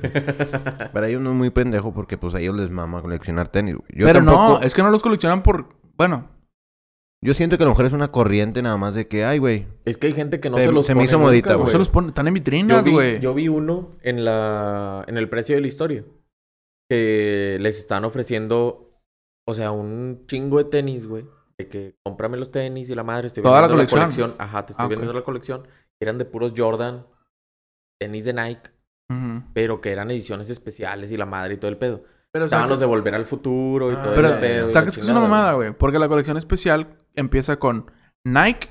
[0.92, 3.88] para ellos no es muy pendejo porque pues a ellos les mama coleccionar tenis, güey.
[3.94, 5.70] Yo Pero tampoco- no, es que no los coleccionan por.
[5.98, 6.30] Bueno,
[7.24, 9.68] Yo siento que a lo mejor es una corriente nada más de que, ay, güey.
[9.86, 11.52] Es que hay gente que no Se- se, los se me pone hizo nunca, modita,
[11.54, 11.72] no güey.
[11.72, 12.08] se los ponen.
[12.10, 13.20] Están en Yo vitrinas, vi, güey.
[13.20, 16.04] yo vi uno en la en el precio de la historia
[16.90, 19.00] que les estaban ofreciendo,
[19.48, 21.26] o sea, un chingo de tenis, güey,
[21.60, 24.36] de que cómprame los tenis y la madre, estoy Toda la vendiendo colección.
[24.40, 24.90] Ajá, te estoy Ah, ok.
[24.90, 25.68] vendiendo la colección.
[26.02, 27.06] Eran de puros Jordan,
[28.02, 28.72] tenis de Nike,
[29.54, 32.04] pero que eran ediciones especiales y la madre y todo el pedo.
[32.34, 34.70] Pero, Estaban saca- los de Volver al Futuro y Ah, todo pero el pedo.
[34.70, 35.68] sacas que es una mamada, güey.
[35.70, 35.78] güey.
[35.78, 37.92] Porque la colección especial empieza con
[38.26, 38.70] Nike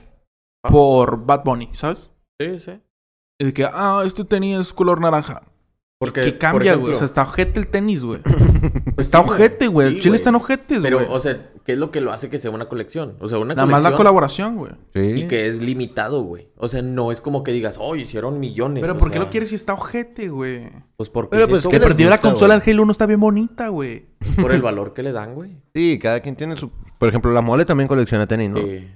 [0.65, 0.71] Ah.
[0.71, 2.11] por Bad Bunny, ¿sabes?
[2.41, 2.81] Sí, sí.
[3.39, 5.43] Y de que, ah, este tenis es color naranja.
[6.01, 6.95] Porque, ¿Qué cambia, güey?
[6.95, 8.21] O sea, está ojete el tenis, güey.
[8.95, 9.37] pues Está sí, güey.
[9.39, 9.89] ojete, güey.
[9.89, 10.17] Sí, El chile güey.
[10.17, 10.83] están ojetes, güey.
[10.91, 13.17] Pero, o sea, ¿qué es lo que lo hace que sea una colección?
[13.21, 14.73] O sea, una Nada más colección la colaboración, güey.
[14.95, 15.25] Sí.
[15.25, 16.49] y que es limitado, güey.
[16.57, 18.81] O sea, no es como que digas, oh, hicieron millones.
[18.81, 20.71] Pero ¿por qué sea, lo quieres si está ojete, güey?
[20.97, 23.21] Pues porque Pero, es pues, ¿qué Que perdió la consola del Halo 1 está bien
[23.21, 24.07] bonita, güey.
[24.41, 25.51] por el valor que le dan, güey.
[25.75, 26.71] Sí, cada quien tiene su...
[26.99, 28.61] Por ejemplo, la mole también colecciona tenis, ¿no?
[28.63, 28.89] Sí.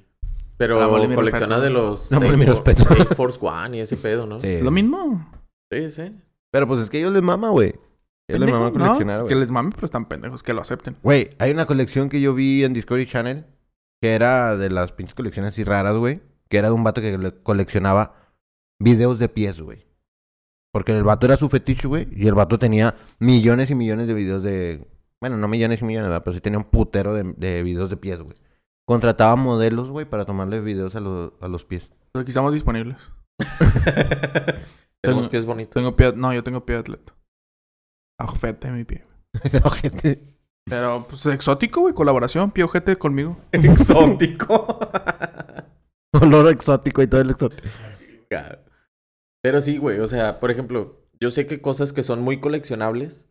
[0.57, 1.61] Pero La mole, colecciona respeto.
[1.61, 2.87] de los La mole, mi respeto.
[3.15, 4.41] Force One y ese pedo, ¿no?
[4.41, 4.61] Sí.
[4.63, 5.31] Lo mismo.
[5.71, 6.13] Sí, sí.
[6.55, 7.75] Pero pues es que ellos les mama, güey.
[8.29, 10.95] Ellos les mama coleccionar, Que les mame, pero están pendejos, que lo acepten.
[11.03, 13.45] Güey, hay una colección que yo vi en Discovery Channel
[14.01, 16.21] que era de las pinches colecciones así raras, güey.
[16.49, 18.15] Que era de un vato que le- coleccionaba
[18.79, 19.85] videos de pies, güey.
[20.73, 22.07] Porque el vato era su fetiche, güey.
[22.13, 24.87] Y el vato tenía millones y millones de videos de...
[25.21, 26.23] Bueno, no millones y millones, ¿verdad?
[26.25, 28.37] pero sí tenía un putero de, de videos de pies, güey.
[28.87, 31.91] Contrataba modelos, güey, para tomarle videos a, los a los pies.
[32.13, 32.99] Pero aquí estamos disponibles.
[35.05, 35.75] Tenemos Tengo- pies bonitos.
[35.75, 36.13] Tengo pie...
[36.17, 37.15] No, yo tengo pie de atleta.
[38.21, 39.05] Ojete mi pie.
[39.65, 40.35] Ojete.
[40.67, 41.95] Pero, pues, exótico, güey.
[41.95, 43.37] Colaboración, pie ojete conmigo.
[43.53, 44.79] Exótico.
[46.21, 47.69] Olor exótico y todo el exótico.
[49.43, 49.99] Pero sí, güey.
[49.99, 53.29] O sea, por ejemplo, yo sé que cosas que son muy coleccionables.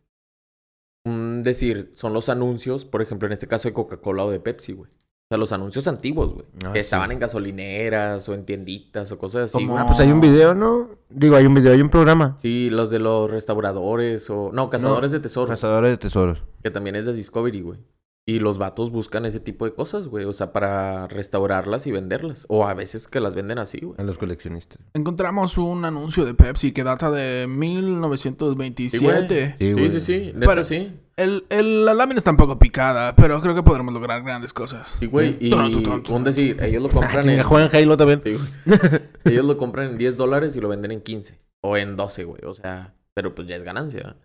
[1.06, 4.72] mm, decir, son los anuncios, por ejemplo, en este caso de Coca-Cola o de Pepsi,
[4.74, 4.90] güey.
[5.34, 6.46] O sea, los anuncios antiguos, güey.
[6.64, 6.84] Ah, que sí.
[6.84, 9.78] estaban en gasolineras o en tienditas o cosas así, Como-.
[9.78, 10.90] Ah, pues hay un video, ¿no?
[11.08, 12.36] Digo, hay un video, hay un programa.
[12.38, 14.50] Sí, los de los restauradores o...
[14.52, 15.50] No, cazadores de tesoros.
[15.50, 16.42] Cazadores de tesoros.
[16.62, 17.78] Que también es de Discovery, güey.
[18.26, 20.24] Y los vatos buscan ese tipo de cosas, güey.
[20.24, 22.46] O sea, para restaurarlas y venderlas.
[22.48, 24.00] O a veces que las venden así, güey.
[24.00, 24.78] A los coleccionistas.
[24.94, 29.56] Encontramos un anuncio de Pepsi que data de 1927.
[29.58, 29.90] Sí, Sí, güey.
[29.90, 30.32] sí, sí.
[30.34, 30.92] Neta, Pero- sí.
[31.16, 34.96] el, el- la lámina está un poco picada, pero creo que podremos lograr grandes cosas.
[34.98, 35.36] Sí, güey.
[35.40, 37.42] Y un decir, ellos lo compran en...
[37.42, 38.20] juegan Halo también.
[38.22, 38.80] Sí, güey.
[39.24, 41.38] ellos lo compran en 10 dólares y lo venden en 15.
[41.62, 42.42] O en 12, güey.
[42.46, 44.16] O sea, pero pues ya es ganancia.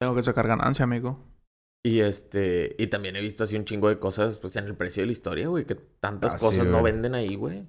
[0.00, 1.18] Tengo que sacar ganancia, amigo.
[1.84, 2.74] Y este...
[2.78, 5.12] Y también he visto así un chingo de cosas, pues en el precio de la
[5.12, 5.64] historia, güey.
[5.64, 7.60] Que tantas Ah, sí, cosas no venden ahí, güey.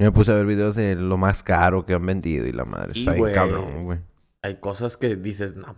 [0.00, 2.64] Yo me puse a ver videos de lo más caro que han vendido y la
[2.64, 2.94] madre.
[2.94, 3.98] Sí, Está bien cabrón, güey.
[4.42, 5.76] Hay cosas que dices, no.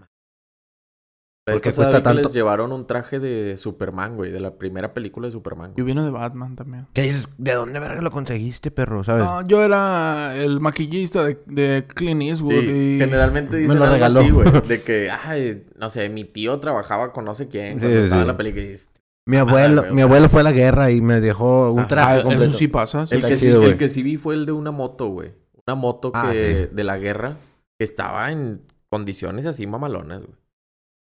[1.44, 2.28] La vez ¿Por qué pasada cuesta vi que tanto?
[2.28, 4.30] les llevaron un traje de Superman, güey.
[4.30, 5.70] De la primera película de Superman.
[5.70, 5.86] Yo güey.
[5.86, 6.86] vino de Batman también.
[6.92, 7.28] ¿Qué dices?
[7.36, 9.02] ¿De dónde verga lo conseguiste, perro?
[9.02, 9.24] ¿Sabes?
[9.24, 12.98] No, yo era el maquillista de, de Clint Eastwood Sí, y...
[13.00, 14.20] generalmente Me dicen lo algo regaló.
[14.20, 14.48] así, güey.
[14.68, 18.20] De que, ay, no sé, mi tío trabajaba con no sé quién cuando Sí, estaba
[18.20, 18.22] sí.
[18.22, 18.62] en la película.
[18.64, 18.76] y-
[19.24, 22.44] mi abuelo, mi abuelo fue a la guerra y me dejó un traje Ah, completo.
[22.44, 23.04] eso sí pasa.
[23.06, 23.16] sí.
[23.16, 23.78] El que, sí, chido, el güey.
[23.78, 25.32] que sí vi fue el de una moto, güey.
[25.66, 26.68] Una moto que Ah, sí.
[26.72, 27.36] de la guerra
[27.78, 30.34] que estaba en condiciones así mamalonas, güey.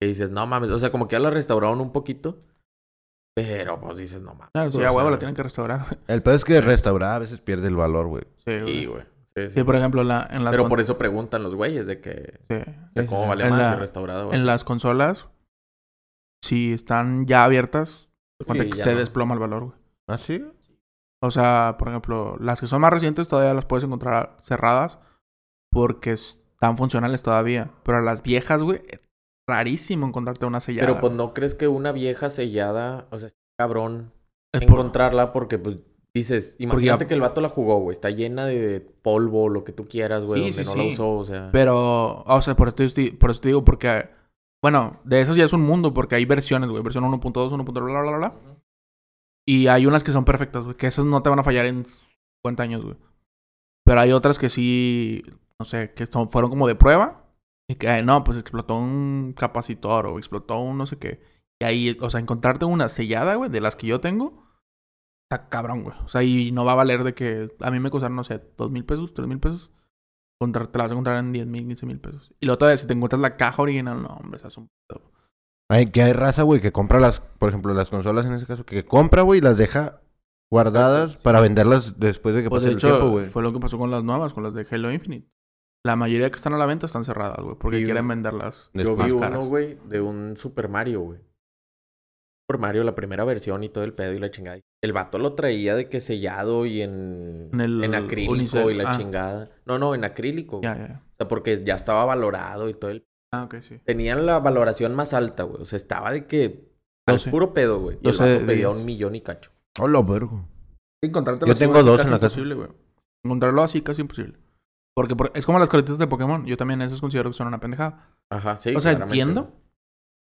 [0.03, 2.37] Que dices, no mames, o sea, como que ya la restauraron un poquito.
[3.33, 4.49] Pero pues dices, no mames.
[4.53, 5.97] Claro, sí, o a huevo la tienen que restaurar.
[6.07, 8.23] El peor es que restaurar a veces pierde el valor, güey.
[8.45, 8.67] Sí, güey.
[8.67, 9.03] Sí, güey.
[9.35, 9.63] Sí, sí.
[9.63, 12.55] Por ejemplo, la, en las Pero con- por eso preguntan los güeyes de que sí.
[12.95, 13.29] de Sí, cómo sí.
[13.29, 14.45] vale En más la- si restaurado o en así.
[14.45, 15.29] las consolas,
[16.43, 18.99] si están ya abiertas, te cuenta Sí, que ya se no.
[18.99, 19.77] desploma el valor, güey.
[20.09, 20.45] ¿Ah, sí?
[21.21, 24.99] O sea, por ejemplo, las que son más recientes todavía las puedes encontrar cerradas
[25.71, 27.71] porque están funcionales todavía.
[27.83, 28.81] Pero las viejas, güey,
[29.47, 30.87] rarísimo encontrarte una sellada.
[30.87, 33.29] Pero pues no crees que una vieja sellada, o sea,
[33.59, 34.11] cabrón
[34.53, 35.77] Es por- encontrarla porque pues
[36.15, 39.85] dices, imagínate que el vato la jugó, güey, está llena de polvo, lo que tú
[39.85, 41.49] quieras, güey, Sí, donde sí, no la usó, o sea.
[41.51, 44.09] Pero, o sea, por estoy- por eso te digo, porque,
[44.63, 48.01] bueno, de esos ya es un mundo, porque hay versiones, güey, versión 1.2, 1.0, bla,
[48.01, 48.33] bla, bla, bla.
[49.45, 51.83] Y hay unas que son perfectas, güey, que esas no te van a fallar en
[51.85, 52.95] 50 años, güey.
[53.85, 55.23] Pero hay otras que sí,
[55.59, 57.22] no sé, que son, fueron como de prueba.
[57.69, 61.21] Y que, eh, no, pues explotó un capacitor o explotó un no sé qué.
[61.61, 64.47] Y ahí, o sea, encontrarte una sellada, güey, de las que yo tengo,
[65.23, 65.95] está cabrón, güey.
[66.03, 68.41] O sea, y no va a valer de que a mí me costaron, no sé,
[68.57, 69.71] dos mil pesos, tres mil pesos.
[70.51, 72.33] Te la vas a encontrar en 10 mil, 15 mil pesos.
[72.39, 75.01] Y luego todavía, si te encuentras la caja original, no, hombre, un pedo.
[75.69, 78.65] Hay, que hay raza, güey, que compra las, por ejemplo, las consolas en ese caso,
[78.65, 80.01] que compra, güey, y las deja
[80.51, 83.25] guardadas para venderlas después de que Pues pase de el hecho, tiempo, güey.
[83.25, 85.27] fue lo que pasó con las nuevas, con las de Halo Infinite.
[85.85, 88.71] La mayoría que están a la venta están cerradas, güey, porque Y- quieren venderlas.
[88.73, 89.07] Yo Después.
[89.07, 89.39] vi más caras.
[89.39, 91.19] uno, güey, de un Super Mario, güey.
[92.49, 94.59] Super Mario, la primera versión y todo el pedo y la chingada.
[94.81, 98.71] El vato lo traía de que sellado y en, En el en acrílico unicel.
[98.71, 98.97] y la Ah.
[98.97, 99.49] chingada.
[99.65, 100.61] No, no, en acrílico.
[100.61, 101.03] Ya, ya, ya.
[101.05, 103.05] O sea, porque ya estaba valorado y todo el...
[103.33, 103.79] Ah, ok, sí.
[103.85, 105.61] Tenían la valoración más alta, güey.
[105.61, 106.69] O sea, estaba de que...
[107.07, 107.31] Al 12.
[107.31, 107.95] puro pedo, güey.
[107.95, 108.77] Y el 12 de vato pedía 10.
[108.77, 109.51] un millón y cacho.
[109.79, 110.47] Hola, vergo.
[111.01, 112.25] Encontrártelo Yo tengo dos en la casa.
[112.39, 112.69] imposible, güey.
[113.25, 114.37] Encontrarlo así casi imposible.
[114.95, 116.45] Porque por- es como las cartitas de Pokémon.
[116.45, 118.09] Yo también esas considero que son una pendejada.
[118.29, 118.75] Ajá, sí.
[118.75, 119.51] o sea, claramente, entiendo.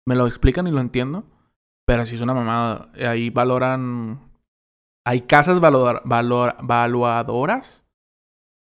[0.06, 1.24] Me lo explican y lo entiendo.
[1.86, 2.90] Pero sí es una mamada.
[3.08, 4.30] Ahí valoran...
[5.06, 7.84] Hay casas valor, valor, valuadoras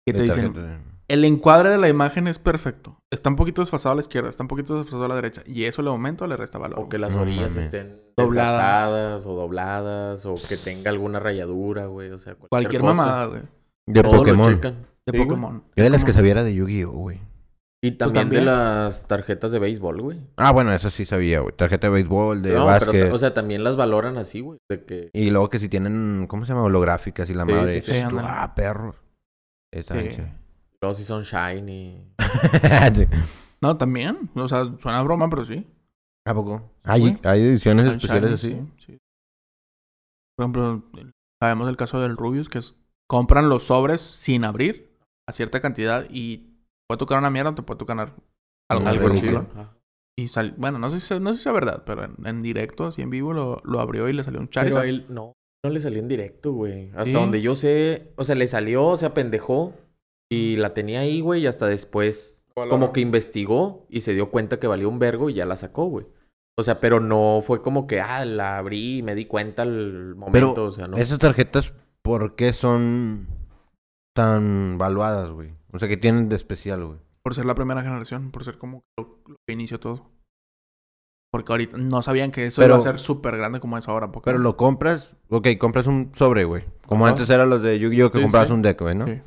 [0.06, 0.52] que te dicen...
[0.54, 0.84] tarjeta.
[1.08, 2.96] El encuadre de la imagen es perfecto.
[3.12, 5.42] Está un poquito desfasado a la izquierda, está un poquito desfasado a la derecha.
[5.44, 6.78] Y eso le aumenta o le resta valor.
[6.78, 7.64] O que las No orillas mames.
[7.64, 9.26] estén Dobladas.
[9.26, 12.10] o dobladas o que tenga alguna rayadura, güey.
[12.10, 12.94] O sea, cualquier, Cualquier cosa.
[12.94, 13.42] mamada, güey.
[13.86, 14.60] De Todo lo Pokémon.
[15.06, 15.28] De Sí, güey.
[15.28, 15.64] Pokémon.
[15.76, 17.20] Yo de las que sabía era de Yu-Gi-Oh, güey.
[17.82, 18.44] Y también, también.
[18.44, 20.20] de las tarjetas de béisbol, güey.
[20.36, 21.54] Ah, bueno, eso sí sabía, güey.
[21.56, 22.92] Tarjeta de béisbol, de No, básquet.
[22.92, 24.58] pero, o sea, también las valoran así, güey.
[24.68, 25.08] De que...
[25.14, 26.64] Y luego que si tienen, ¿cómo se llama?
[26.64, 27.72] Holográficas y la Sí, madre.
[27.72, 27.86] sí, sí.
[27.86, 28.28] tú, Sí, ándale.
[28.30, 28.94] ah, perro.
[29.72, 29.94] Está
[30.82, 32.04] Luego si son shiny.
[33.62, 34.30] No, también.
[34.34, 35.66] O sea, suena a broma, pero sí.
[36.26, 36.70] ¿A poco?
[36.84, 37.18] Hay, güey.
[37.24, 38.68] hay ediciones especiales shiny, así.
[38.78, 38.98] sí, sí.
[40.36, 40.82] Por ejemplo,
[41.42, 44.89] sabemos el caso del Rubius, que es compran los sobres sin abrir
[45.30, 46.50] a cierta cantidad y
[46.88, 48.14] puede tocar una mierda, te puede tocar
[48.68, 49.48] algo, chingón.
[49.52, 49.76] Ajá.
[50.18, 52.84] Y sal- bueno, no sé, si, no sé si es verdad, pero en, en directo,
[52.86, 54.82] así en vivo, lo, lo abrió y le salió un Pero Charizard.
[54.82, 55.32] a él no,
[55.64, 56.90] no le salió en directo, güey.
[56.90, 57.12] Hasta Sí.
[57.12, 59.72] donde yo sé, o sea, le salió, se apendejó
[60.30, 64.58] y la tenía ahí, güey, y hasta después como que investigó y se dio cuenta
[64.60, 66.06] que valía un vergo y ya la sacó, güey.
[66.58, 70.14] O sea, pero no fue como que, ah, la abrí y me di cuenta al
[70.16, 70.98] momento, Pero o sea, no.
[70.98, 73.28] esas tarjetas, ¿por qué son
[74.14, 75.52] tan valuadas, güey?
[75.72, 76.98] O sea, que tienen de especial, güey?
[77.22, 80.10] Por ser la primera generación, por ser como lo, lo que inició todo.
[81.32, 84.10] Porque ahorita no sabían que eso Pero- iba a ser súper grande como es ahora.
[84.10, 86.64] Pero lo compras, ok, compras un sobre, güey.
[86.86, 87.12] Como Ajá.
[87.14, 88.10] antes eran los de Yu-Gi-Oh!
[88.10, 88.54] que Sí, comprabas sí.
[88.54, 89.06] un deck, güey, ¿no?
[89.06, 89.20] Sí.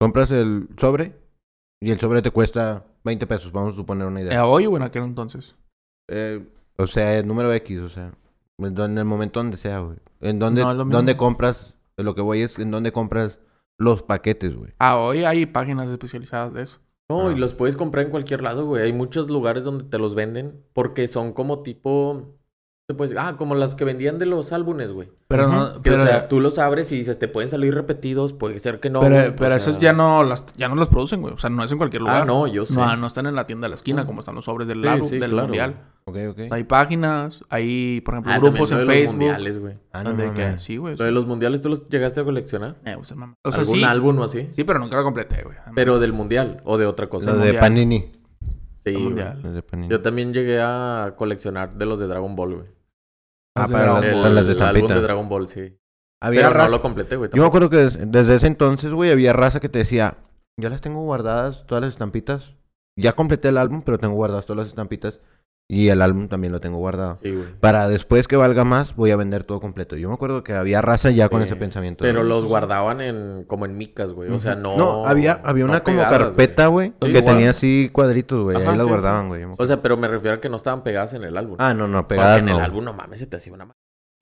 [0.00, 1.14] Compras el sobre
[1.82, 4.46] y el sobre te cuesta 20 pesos, vamos a suponer una Eh, idea.
[4.46, 5.54] hoy o en aquel entonces.
[6.08, 6.46] Eh,
[6.78, 8.12] o sea, el número X, o sea,
[8.58, 9.98] en el momento donde sea, güey.
[10.22, 13.38] En donde, No, donde compras, lo que voy es en donde compras
[13.80, 14.72] los paquetes, güey.
[14.78, 16.80] Ah, hoy hay páginas especializadas de eso.
[17.08, 17.32] No, Ah.
[17.32, 18.84] y los puedes comprar en cualquier lado, güey.
[18.84, 22.36] Hay muchos lugares donde te los venden porque son como tipo...
[22.90, 23.24] ¿qué puedes decir?
[23.24, 25.08] Ah, como las que vendían de los álbumes, güey.
[25.28, 28.32] Pero no, Que, pero, o sea, tú los abres y dices, te pueden salir repetidos,
[28.32, 29.00] puede ser que no.
[29.00, 31.32] pero, güey, o pero sea- esas ya no las ya no las producen, güey.
[31.34, 32.22] O sea, no es en cualquier lugar.
[32.22, 32.74] Ah, no, yo sé.
[32.74, 34.06] No, no están en la tienda de la esquina Ah.
[34.06, 35.76] como están los sobres del Sí, lado, sí, del claro, mundial.
[36.06, 36.38] Ok, ok.
[36.50, 39.16] Hay páginas, hay, por ejemplo, Ah, grupos en lo de los Facebook.
[39.18, 39.74] mundiales, güey.
[39.92, 40.96] Ah, no donde que- sí, güey.
[40.96, 42.76] Lo de los mundiales, ¿tú los llegaste a coleccionar?
[42.84, 43.34] Eh, o sea, mamá.
[43.44, 43.84] O sea, ¿Algún sí.
[43.84, 44.48] álbum o así?
[44.50, 45.56] Sí, pero nunca lo completé, güey.
[45.74, 47.32] Pero del mundial o de otra cosa.
[47.32, 47.54] Lo de.
[47.54, 48.10] Panini.
[48.84, 48.92] Sí.
[48.92, 49.14] Los
[49.54, 49.86] de.
[49.88, 52.66] Yo también llegué a coleccionar de los de Dragon Ball, güey.
[53.56, 53.86] Ah, de para
[54.30, 55.76] las- de el álbum de Dragon Ball, sí.
[56.22, 57.30] Había Pero no raza- lo completé, güey.
[57.32, 60.18] Yo me acuerdo que des- desde ese entonces, güey, había raza que te decía,
[60.58, 62.52] ya las tengo guardadas, todas las estampitas.
[62.96, 65.20] Ya completé el álbum, pero tengo guardadas todas las estampitas.
[65.72, 67.14] Y el álbum también lo tengo guardado.
[67.14, 67.46] Sí, güey.
[67.60, 69.96] Para después que valga más, voy a vender todo completo.
[69.96, 71.46] Yo me acuerdo que había raza ya con Sí.
[71.46, 72.02] ese pensamiento.
[72.02, 74.30] Pero los guardaban en como en micas, güey.
[74.30, 74.76] O sea, no.
[74.76, 77.34] No, había, había no una como carpeta, güey, Sí, que igual.
[77.36, 78.56] tenía así cuadritos, güey.
[78.56, 79.28] Ajá, Ahí las guardaban, sí.
[79.28, 79.44] güey.
[79.58, 81.54] O sea, pero me refiero a que no estaban pegadas en el álbum.
[81.60, 82.56] ah, no, no, Porque pegadas en no.
[82.58, 83.68] el álbum, no mames, se te hacía una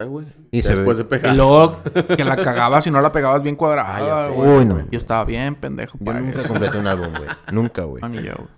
[0.06, 0.26] güey.
[0.52, 1.34] Y se Después ve- de pegar.
[1.34, 1.80] Y luego
[2.16, 3.96] que la cagabas y no la pegabas bien cuadrada.
[3.96, 4.30] Ah, ya sé.
[4.32, 4.58] güey.
[4.58, 4.80] Uy, no.
[4.90, 6.48] Yo estaba bien pendejo Yo nunca eso.
[6.48, 7.28] completé un álbum, güey.
[7.52, 8.02] Nunca, güey.
[8.02, 8.48] No, ni yo, güey.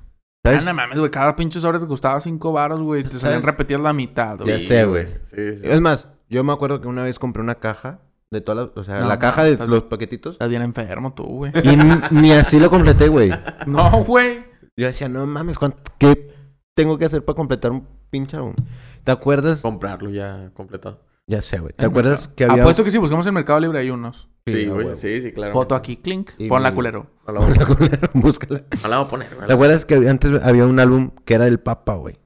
[0.44, 0.62] ¿Sabes?
[0.66, 1.11] Ah, no mames, güey.
[1.11, 3.03] Cada pinche sobre te costaba cinco baros, güey.
[3.03, 3.44] Te salían ¿Sabes?
[3.44, 4.66] repetidas la mitad, Ya güey.
[4.66, 5.07] sé, güey.
[5.22, 5.61] Sí, sí.
[5.64, 7.98] Es más, yo me acuerdo que una vez compré una caja
[8.31, 8.76] de todas las...
[8.76, 10.35] O sea, No, la caja de estás- los paquetitos.
[10.35, 11.53] Estás bien enfermo tú, güey.
[11.62, 13.31] Y ni, ni así lo completé, güey.
[13.66, 14.44] No, güey.
[14.79, 16.33] Yo decía, no mames, ¿cuánto- ¿qué
[16.74, 18.55] tengo que hacer para completar un pinche álbum?
[19.05, 19.61] ¿Te acuerdas?
[19.61, 21.03] Comprarlo ya completado.
[21.26, 21.74] Ya sé, güey.
[21.74, 22.37] ¿Te El acuerdas mercado.
[22.37, 22.62] que había...
[22.62, 24.30] Apuesto que sí, buscamos en Mercado Libre hay unos.
[24.46, 24.68] Sí, güey.
[24.70, 24.94] huevo.
[24.94, 25.53] Sí, sí, claro.
[25.53, 26.31] Foto aquí, clink.
[26.38, 27.07] Y Ponla mi- culero.
[27.26, 28.11] No la voy a poner.
[28.14, 28.62] Búscala.
[28.83, 29.46] No la voy a poner, güey.
[29.46, 32.18] ¿Te acuerdas que había- antes había un álbum que era el Papa, güey?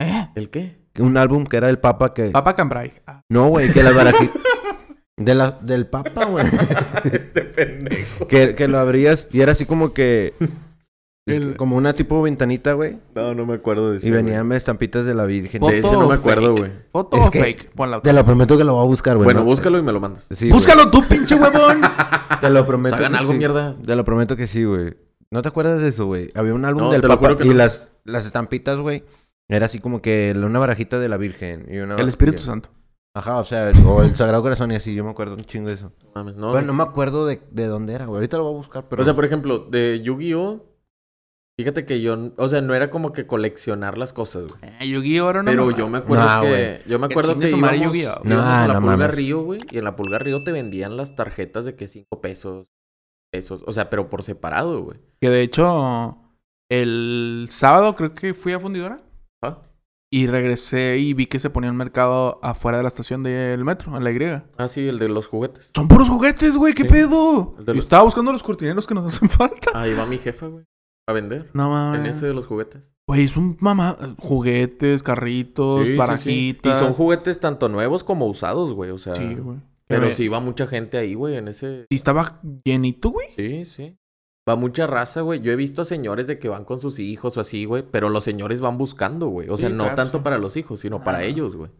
[0.00, 0.28] ¿Eh?
[0.34, 0.80] ¿El qué?
[0.98, 2.30] Un álbum que era el Papa que...
[2.30, 2.92] Papa Cambrai.
[3.06, 4.36] Ah, No, güey, que las barajitas...
[5.16, 6.46] De la, del Papa, güey.
[7.04, 8.26] este pendejo.
[8.26, 10.32] que, que lo abrías y era así como que...
[11.32, 12.98] El- Como una tipo ventanita, güey.
[13.14, 14.06] No, no me acuerdo de eso.
[14.06, 15.60] Y venían estampitas de la Virgen.
[15.62, 16.70] De ese no me acuerdo, güey.
[16.92, 17.70] Foto Es o que- fake.
[17.74, 18.00] Ponla.
[18.00, 19.24] Te lo prometo que lo voy a buscar, güey.
[19.24, 19.46] Bueno, ¿no?
[19.46, 20.26] búscalo y me lo mandas.
[20.30, 20.50] Sí.
[20.50, 21.80] Búscalo tú, pinche huevón.
[22.40, 22.96] Te lo prometo.
[22.96, 23.38] Hagan algo, sí.
[23.38, 23.76] mierda.
[23.84, 24.94] Te lo prometo que sí, güey.
[25.30, 26.30] ¿No te acuerdas de eso, güey?
[26.34, 27.54] Había un álbum No, del te lo Papa y no.
[27.54, 29.04] las, las estampitas, güey.
[29.48, 31.96] Era así como que una barajita de la Virgen y una...
[31.96, 32.68] El Espíritu Santo.
[33.14, 34.94] Ajá, o sea, o el Sagrado Corazón y así.
[34.94, 35.92] Yo me acuerdo un chingo de eso.
[36.04, 36.50] No mames, no.
[36.50, 38.18] bueno, no me acuerdo de, de dónde era, güey.
[38.18, 39.02] Ahorita lo voy a buscar, pero...
[39.02, 40.64] O sea, por ejemplo, de Yu-Gi-Oh!
[41.60, 44.72] Fíjate que yo, o sea, no era como que coleccionar las cosas, güey.
[44.80, 45.26] Eh, Yu-Gi-Oh!
[45.26, 45.76] ahora no Pero mamá.
[45.78, 48.20] yo me acuerdo Nah, que yo me Que acuerdo que íbamos, Yu-Gi-Oh.
[48.24, 49.14] íbamos Nah, a la no Pulga mames.
[49.14, 52.66] Río, güey, y en la Pulga Río te vendían las tarjetas de que cinco pesos,
[53.30, 54.98] pesos, o sea, pero por separado, güey.
[55.20, 56.16] Que de hecho,
[56.70, 59.02] el sábado creo que fui a Fundidora.
[59.42, 59.58] Ah,
[60.12, 63.96] Y regresé y vi que se ponía un mercado afuera de la estación del metro,
[63.96, 64.42] en la Y.
[64.58, 65.70] Ah, sí, el de los juguetes.
[65.74, 66.74] Son puros juguetes, güey.
[66.74, 66.88] ¿Qué Sí.
[66.88, 67.54] pedo?
[67.58, 69.70] El Yo los- estaba buscando los cortineros que nos hacen falta.
[69.74, 70.64] Ahí va mi jefa, güey,
[71.10, 71.50] a vender.
[71.52, 71.70] No En
[72.00, 72.16] mames.
[72.16, 72.90] ese de los juguetes.
[73.06, 73.96] Güey, es un mamá.
[74.18, 75.98] Juguetes, carritos, Sí, sí, sí.
[75.98, 76.76] barajitas.
[76.76, 79.14] Y son juguetes tanto nuevos como usados, güey, o sea.
[79.16, 79.58] Sí, güey.
[79.88, 81.86] Pero Eh, sí va mucha gente ahí, güey, en ese...
[81.90, 83.26] Y estaba llenito, güey.
[83.34, 83.96] Sí, sí.
[84.48, 85.40] Va mucha raza, güey.
[85.40, 87.82] Yo he visto a señores de que van con sus hijos o así, güey.
[87.90, 89.48] Pero los señores van buscando, güey.
[89.48, 90.24] O sea, Sí, no claro, tanto sí.
[90.24, 91.24] para los hijos, sino para Ah.
[91.24, 91.70] ellos, güey.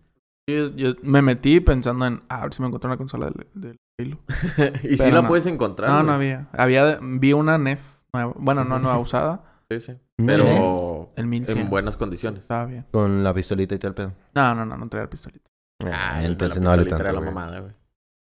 [0.49, 3.47] Yo, yo me metí pensando en, ah, a ver si me encuentro una consola del,
[3.55, 4.19] del Halo.
[4.83, 5.29] y sí Pero la no.
[5.29, 5.91] puedes encontrar.
[5.91, 6.49] No, no había.
[6.53, 9.43] Había, vi una NES Nueva, bueno, no nueva usada.
[9.71, 9.93] Sí, sí.
[10.17, 11.59] Pero el 1100.
[11.59, 12.41] en buenas condiciones.
[12.41, 12.85] Estaba bien.
[12.91, 14.13] Con la pistolita y todo el pedo.
[14.35, 15.49] No, no, no, no traía el pistolito.
[15.85, 17.05] Ah, ah, entonces no le tanto.
[17.05, 17.73] La mamada, güey.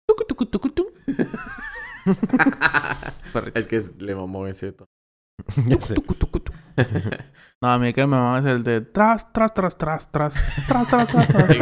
[0.08, 0.92] Tucu, tucu, tucu, tucu.
[3.54, 4.88] es que le mamó ese todo.
[6.26, 6.42] Tucu,
[7.62, 10.36] no, a mí que me mamá es el de tras, tras, tras, tras, tras,
[10.68, 11.28] tras, tras, tras.
[11.28, 11.48] tras.
[11.50, 11.60] Sí.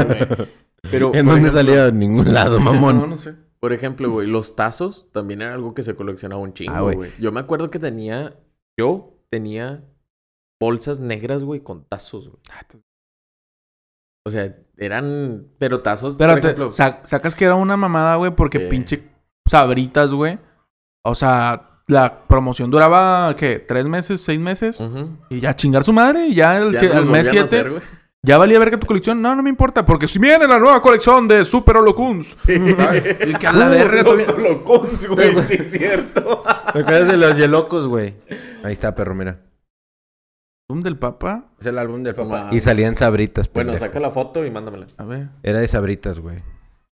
[0.91, 1.87] Pero, ¿En dónde salía?
[1.87, 2.97] En ningún lado, mamón.
[2.97, 3.35] No, no sé.
[3.63, 6.95] Por ejemplo, güey, los tazos también era algo que se coleccionaba un Ah, chingo, güey.
[6.97, 7.11] güey.
[7.17, 8.35] Yo me acuerdo que tenía...
[8.77, 9.85] Yo tenía
[10.61, 12.41] bolsas negras, güey, con tazos, güey.
[12.51, 12.59] Ah,
[14.27, 15.47] O sea, eran...
[15.59, 16.71] Pero tazos, Pero por te ejemplo...
[16.73, 18.65] sa- sacas que era una mamada, güey, porque Sí.
[18.69, 19.09] pinche
[19.49, 20.39] sabritas, güey.
[21.05, 23.59] O sea, la promoción duraba, ¿qué?
[23.59, 24.19] ¿Tres meses?
[24.19, 24.77] ¿Seis meses?
[24.81, 25.17] Ujú.
[25.29, 26.27] Y ya chingar su madre.
[26.27, 27.81] Y ya el, Ya al mes volvían a 7 hacer, güey.
[28.25, 29.21] Ya valía verga tu colección.
[29.21, 32.35] No, no me importa, porque si viene la nueva colección de Super Holocuns.
[32.47, 36.43] Y que a la verga No todavía- solo cons, güey, sí es cierto.
[36.73, 38.15] ¿Te acuerdas de los Yelocos, güey?
[38.63, 39.39] Ahí está, perro, mira.
[40.69, 41.49] ¿Álbum del Papa?
[41.59, 42.53] Es el álbum del mames.
[42.55, 43.85] Y salían sabritas, Bueno, pendejo.
[43.85, 44.87] saca la foto y mándamela.
[44.97, 46.41] A ver, Era de sabritas, güey.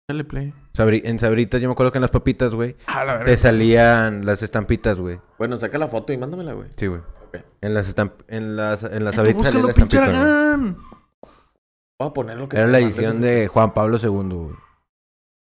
[0.08, 0.52] dale play.
[0.76, 3.36] Sabri- en sabritas, yo me acuerdo que en las papitas, güey, A la te verga.
[3.38, 5.18] salían las estampitas, güey.
[5.38, 6.68] Bueno, saca la foto y mándamela, güey.
[6.76, 7.00] Sí, güey.
[7.00, 7.38] Ok.
[7.62, 10.30] En las estamp en las en las sabritas salía búscalo, la pinche estampita, güey.
[10.30, 10.76] Aragán.
[11.98, 14.54] Voy a poner lo que Era la edición de Juan Pablo II, güey.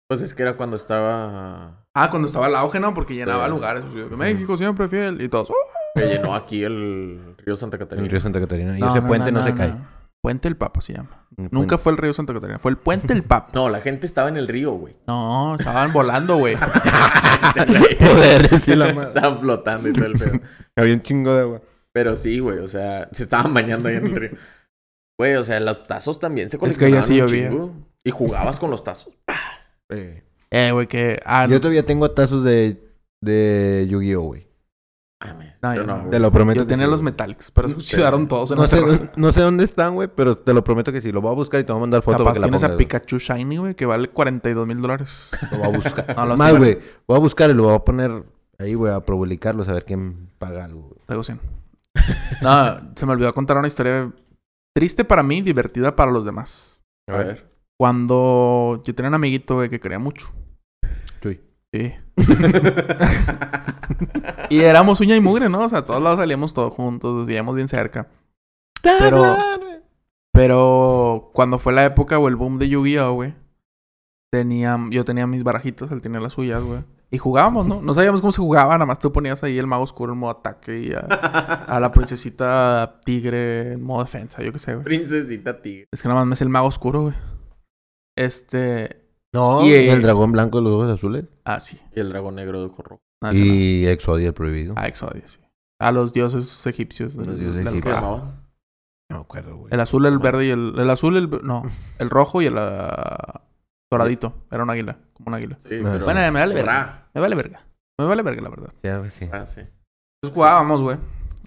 [0.10, 1.84] Pues es que era cuando estaba...
[1.94, 2.94] Ah, cuando estaba el auge, ¿no?
[2.94, 3.50] Porque llenaba Sí.
[3.52, 3.84] lugares.
[3.94, 5.50] que México siempre fiel y todos.
[5.50, 5.56] ¡oh!
[5.96, 8.06] Que llenó aquí el río Santa Catarina.
[8.06, 8.78] el río Santa Catarina.
[8.78, 9.74] Y ese puente no, se cae.
[10.22, 11.26] Puente el Papa se llama.
[11.38, 13.52] El Nunca puente- fue el río Santa Catarina, fue el Puente el Papa.
[13.54, 14.96] No, la gente estaba en el río, güey.
[15.08, 16.56] No, estaban volando, güey.
[18.00, 19.10] Poder decir la madre.
[19.10, 20.40] Estaban flotando y todo el pedo.
[20.76, 21.62] Había un chingo de agua.
[21.92, 24.32] Pero sí, güey, o sea, se estaban bañando ahí en el río.
[25.20, 27.50] Güey, o sea, los tazos también se Es que ya coleccionaban sí un llovía.
[27.50, 27.74] chingo.
[28.04, 29.14] Y jugabas con los tazos.
[29.90, 31.18] Eh, Eh, güey, que.
[31.26, 32.78] Ah, Yo todavía tengo tazos de,
[33.22, 34.48] de Yu-Gi-Oh, güey.
[35.24, 35.98] Mames, No, yo no.
[36.00, 36.10] güey.
[36.12, 36.60] Te lo prometo.
[36.60, 37.12] Yo que tenía sí, los güey.
[37.12, 38.82] metallics, pero se suicidaron todos en No la sé,
[39.16, 41.12] no sé dónde están, güey, pero te lo prometo que sí.
[41.14, 42.64] Lo voy a buscar y te voy a mandar foto Capaz para que la tienes
[42.64, 42.78] a güey.
[42.80, 45.32] Pikachu Shiny, güey, que vale 42 mil dólares.
[45.52, 46.14] Lo voy a buscar.
[46.18, 46.78] No, los Más, güey.
[47.08, 48.24] Voy a buscar y lo voy a poner
[48.60, 51.00] ahí, güey, a publicarlo, a ver quién paga algo, güey.
[51.08, 51.40] Traigo 100.
[52.42, 54.12] No, se me olvidó contar una historia
[54.78, 56.80] triste para mí, divertida para los demás.
[57.10, 57.52] A ver.
[57.80, 60.32] Cuando yo tenía un amiguito, güey, que quería mucho.
[61.20, 61.42] Chuy.
[61.74, 61.96] Sí.
[64.52, 65.62] y éramos uña y mugre, ¿no?
[65.62, 68.08] O sea, a todos lados salíamos todos juntos, vivíamos bien cerca.
[68.84, 69.36] Pero,
[70.32, 73.34] pero cuando fue la época o el boom de Yu-Gi-Oh, güey,
[74.32, 76.84] tenía, yo tenía mis barajitas, él tenía las suyas, güey.
[77.10, 77.82] Y jugábamos, ¿no?
[77.82, 80.32] No sabíamos cómo se jugaba, nada más tú ponías ahí el mago oscuro en modo
[80.32, 84.84] ataque y a, a la princesita tigre en modo defensa, yo qué sé, güey.
[84.84, 85.88] Princesita tigre.
[85.92, 87.14] Es que nada más me es el mago oscuro, güey.
[88.18, 89.06] Este.
[89.34, 91.26] No, Y, eh, el dragón blanco de los ojos azules.
[91.46, 91.80] Ah, sí.
[91.96, 93.02] Y el dragón negro de ojo rojo.
[93.22, 93.46] No, ese no.
[93.54, 94.74] Y Exodia el prohibido.
[94.78, 95.40] Ah, Exodia, sí.
[95.80, 97.16] A los dioses egipcios.
[97.16, 97.96] del- Los dioses del egipcios.
[97.96, 98.18] ¿Cómo se fuego.
[98.26, 98.48] llamaban?
[99.10, 99.74] No me acuerdo, güey.
[99.74, 100.74] El azul, el verde y el...
[100.78, 101.30] El azul, el...
[101.44, 101.64] No.
[102.00, 102.56] El rojo y el...
[102.58, 103.42] ah,
[103.92, 104.34] doradito.
[104.52, 104.98] Era un águila.
[105.14, 105.58] Como un águila.
[105.60, 106.06] Sí, pero...
[106.06, 106.74] Bueno, me vale verga.
[106.74, 107.10] Ra.
[107.14, 107.68] Me vale verga.
[108.00, 108.74] Me vale verga, la verdad.
[108.84, 109.30] Ya, güey, sí.
[109.32, 109.62] Ah, sí.
[109.62, 110.98] Entonces jugábamos, güey.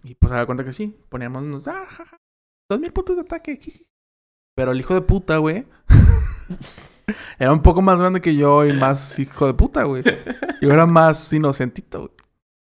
[0.02, 0.98] Y pues se da cuenta que sí.
[1.08, 1.42] Poníamos...
[1.42, 2.16] unos, Ah, ja, ja,
[2.70, 3.58] Dos mil puntos de ataque.
[4.56, 5.66] Pero el hijo de puta, güey...
[7.38, 10.02] era un poco más grande que yo y más hijo de puta, güey.
[10.60, 12.12] Yo era más inocentito, güey.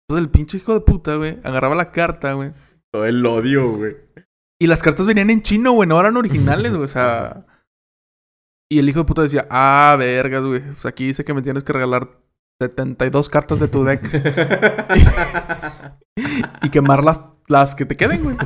[0.07, 2.53] Entonces el pinche hijo de puta, güey, agarraba la carta, güey.
[2.91, 3.95] Todo el odio, güey.
[4.59, 7.45] Y las cartas venían en chino, güey, no eran originales, güey, o sea.
[8.71, 10.61] Y el hijo de puta decía, ah, vergas, güey.
[10.61, 12.07] Pues aquí dice que me tienes que regalar
[12.61, 14.01] 72 cartas de tu deck
[16.63, 17.19] y quemar las,
[17.49, 18.37] las que te queden, güey.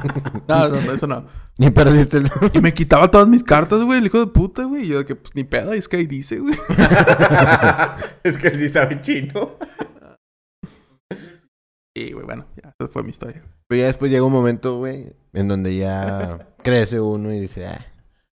[0.48, 1.28] No, no, no, eso no.
[1.60, 2.32] Ni perdiste el...
[2.54, 4.86] Y me quitaba todas mis cartas, güey, el hijo de puta, güey.
[4.86, 6.56] Y yo de que, pues ni pedo, es que ahí dice, güey.
[8.24, 9.60] es que él sí sabe chino.
[11.94, 13.44] Y, güey, bueno, ya, esa fue mi historia.
[13.68, 17.86] Pero ya después llega un momento, güey, en donde ya crece uno y dice, ah,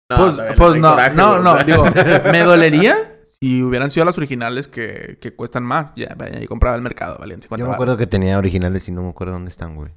[0.08, 1.84] pues, pues no, coraje, no, no, digo,
[2.32, 2.96] me dolería
[3.42, 5.94] si hubieran sido las originales que, que cuestan más.
[5.96, 7.76] Ya, vaya, y compraba el mercado, valían 50 Yo me baros.
[7.76, 9.92] acuerdo que tenía originales y no me acuerdo dónde están, güey.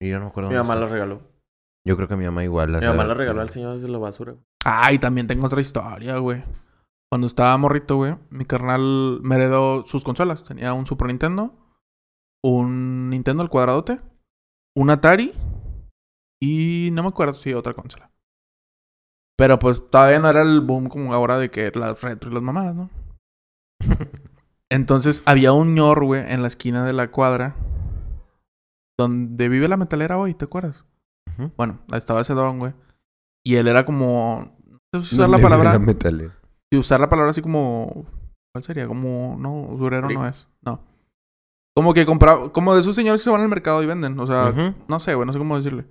[0.00, 0.80] Y yo no me acuerdo Mi dónde mamá están.
[0.80, 1.22] las regaló.
[1.86, 3.98] Yo creo que mi mamá igual las Mi mamá las regaló al señor de la
[3.98, 4.32] basura.
[4.32, 4.44] güey.
[4.64, 6.42] Ay, también tengo otra historia, güey.
[7.10, 10.42] Cuando estaba morrito, güey, mi carnal me heredó sus consolas.
[10.44, 11.54] Tenía un Super Nintendo,
[12.44, 14.00] un Nintendo al cuadradote,
[14.76, 15.32] un Atari
[16.42, 18.09] y no me acuerdo si otra consola.
[19.40, 22.42] Pero pues todavía no era el boom como ahora de que las retro y las
[22.42, 22.90] mamadas, ¿no?
[24.68, 27.56] Entonces había un ñor, güey, en la esquina de la cuadra
[28.98, 30.84] donde vive la metalera hoy, ¿te acuerdas?
[31.56, 32.74] Bueno, ahí estaba ese don, güey.
[33.42, 34.54] Y él era como.
[34.92, 35.78] No sé si usar ¿Dónde la palabra.
[35.78, 36.32] la?
[36.70, 38.04] Si usar la palabra así como.
[38.52, 38.86] ¿Cuál sería?
[38.86, 39.38] Como.
[39.40, 40.48] No, usurero no es.
[40.60, 40.82] No.
[41.74, 42.52] Como que compraba.
[42.52, 44.20] Como de esos señores que se van al mercado y venden.
[44.20, 44.52] O sea,
[44.86, 45.86] no sé, güey, no sé cómo decirle.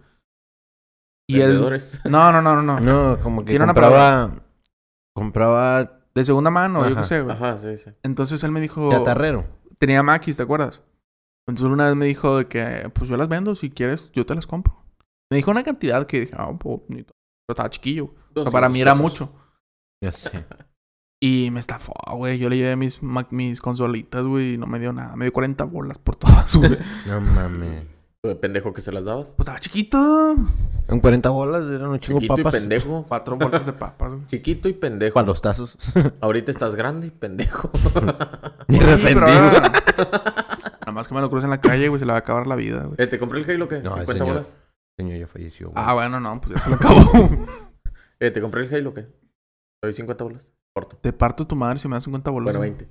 [1.29, 1.59] Y él.
[2.05, 2.79] No, no, no, no, no.
[2.79, 4.31] No, como que Tiene una compraba...
[5.15, 7.35] Compraba De segunda mano, yo qué sé, güey.
[7.35, 7.91] Ajá, sí, sí.
[8.03, 8.89] Entonces él me dijo.
[8.91, 9.45] chatarrero.
[9.77, 10.83] Tenía maquis, ¿te acuerdas?
[11.47, 14.35] Entonces una vez me dijo de que, pues yo las vendo, si quieres, yo te
[14.35, 14.83] las compro.
[15.31, 17.13] Me dijo una cantidad que dije, ah, pues, ni to-
[17.47, 18.05] pero estaba chiquillo.
[18.35, 19.01] O sea, para 200 mí era pesos.
[19.03, 19.33] mucho.
[20.03, 20.45] Ya sé.
[21.21, 22.37] Y me estafó, güey.
[22.39, 23.01] Yo le llevé mis,
[23.31, 25.17] mis consolitas, güey, y no me dio nada.
[25.17, 26.77] Me dio 40 bolas por todas, güey.
[26.77, 27.83] pues No mames.
[28.21, 29.33] De pendejo que se las dabas.
[29.39, 30.35] estaba chiquito.
[30.89, 32.53] En 40 bolas eran un chingo Chiquito papas.
[32.53, 33.05] y pendejo.
[33.07, 34.27] Cuatro bolsas de papas, güey.
[34.27, 35.13] Chiquito y pendejo.
[35.13, 35.77] Para los tazos.
[36.19, 37.71] Ahorita estás grande y pendejo.
[38.67, 39.25] Ni Sí, pero resentido.
[39.25, 39.71] ahora-
[40.81, 42.45] Nada más que me lo cruce en la calle, güey, se le va a acabar
[42.45, 42.95] la vida, güey.
[42.97, 43.75] Eh, ¿Te compré el Halo qué?
[43.81, 44.27] No, el 50 señor.
[44.27, 44.57] bolas.
[44.97, 45.69] Señor ya falleció.
[45.71, 45.81] güey.
[45.87, 47.01] Ah, bueno, no, pues ya se lo acabó.
[48.21, 49.03] Eh, ¿te compré el Halo qué?
[49.03, 49.13] Te
[49.83, 50.51] doy 50 bolas.
[50.75, 50.97] Corto.
[50.97, 52.43] Te parto tu madre si me das 50 bolas.
[52.47, 52.71] Bueno, güey.
[52.71, 52.89] 20.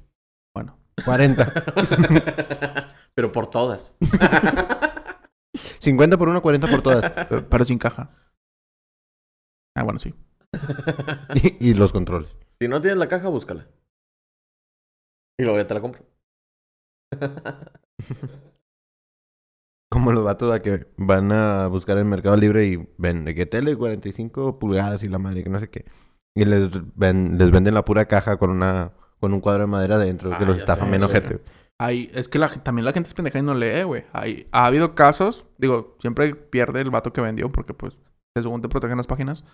[0.55, 0.79] Bueno.
[1.05, 1.53] 40.
[3.15, 3.95] Pero por todas.
[5.81, 7.11] 50 por una, 40 por todas.
[7.51, 8.11] Pero- sin caja.
[9.77, 10.15] Ah, bueno, sí.
[11.61, 12.35] y, y los controles.
[12.61, 13.69] Si no tienes la caja, búscala.
[15.39, 16.03] Y luego ya te la compro.
[19.91, 23.47] Como los vatos a que van a buscar el Mercado Libre y ven de que
[23.47, 25.87] tele 45 pulgadas y la madre que no sé qué.
[26.37, 29.97] Y les, ven, les venden la pura caja con una con un cuadro de madera
[29.97, 31.05] adentro que Ah, los bien sí.
[31.07, 31.41] ojete.
[31.81, 34.05] Hay, es que la, también la gente es pendeja y no lee, güey.
[34.13, 37.99] Hay, ha habido casos, digo, siempre pierde el vato que vendió porque, pues,
[38.37, 39.45] según te protegen las páginas.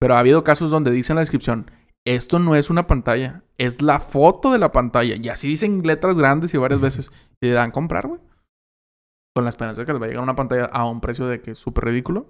[0.00, 1.70] Pero ha habido casos donde dice en la descripción,
[2.06, 5.16] esto no es una pantalla, es la foto de la pantalla.
[5.16, 7.10] Y así dicen letras grandes y varias veces.
[7.40, 8.20] Y le dan comprar, güey.
[9.32, 11.40] Con la esperanza de que les va a llegar una pantalla a un precio de
[11.40, 12.26] que es súper ridículo.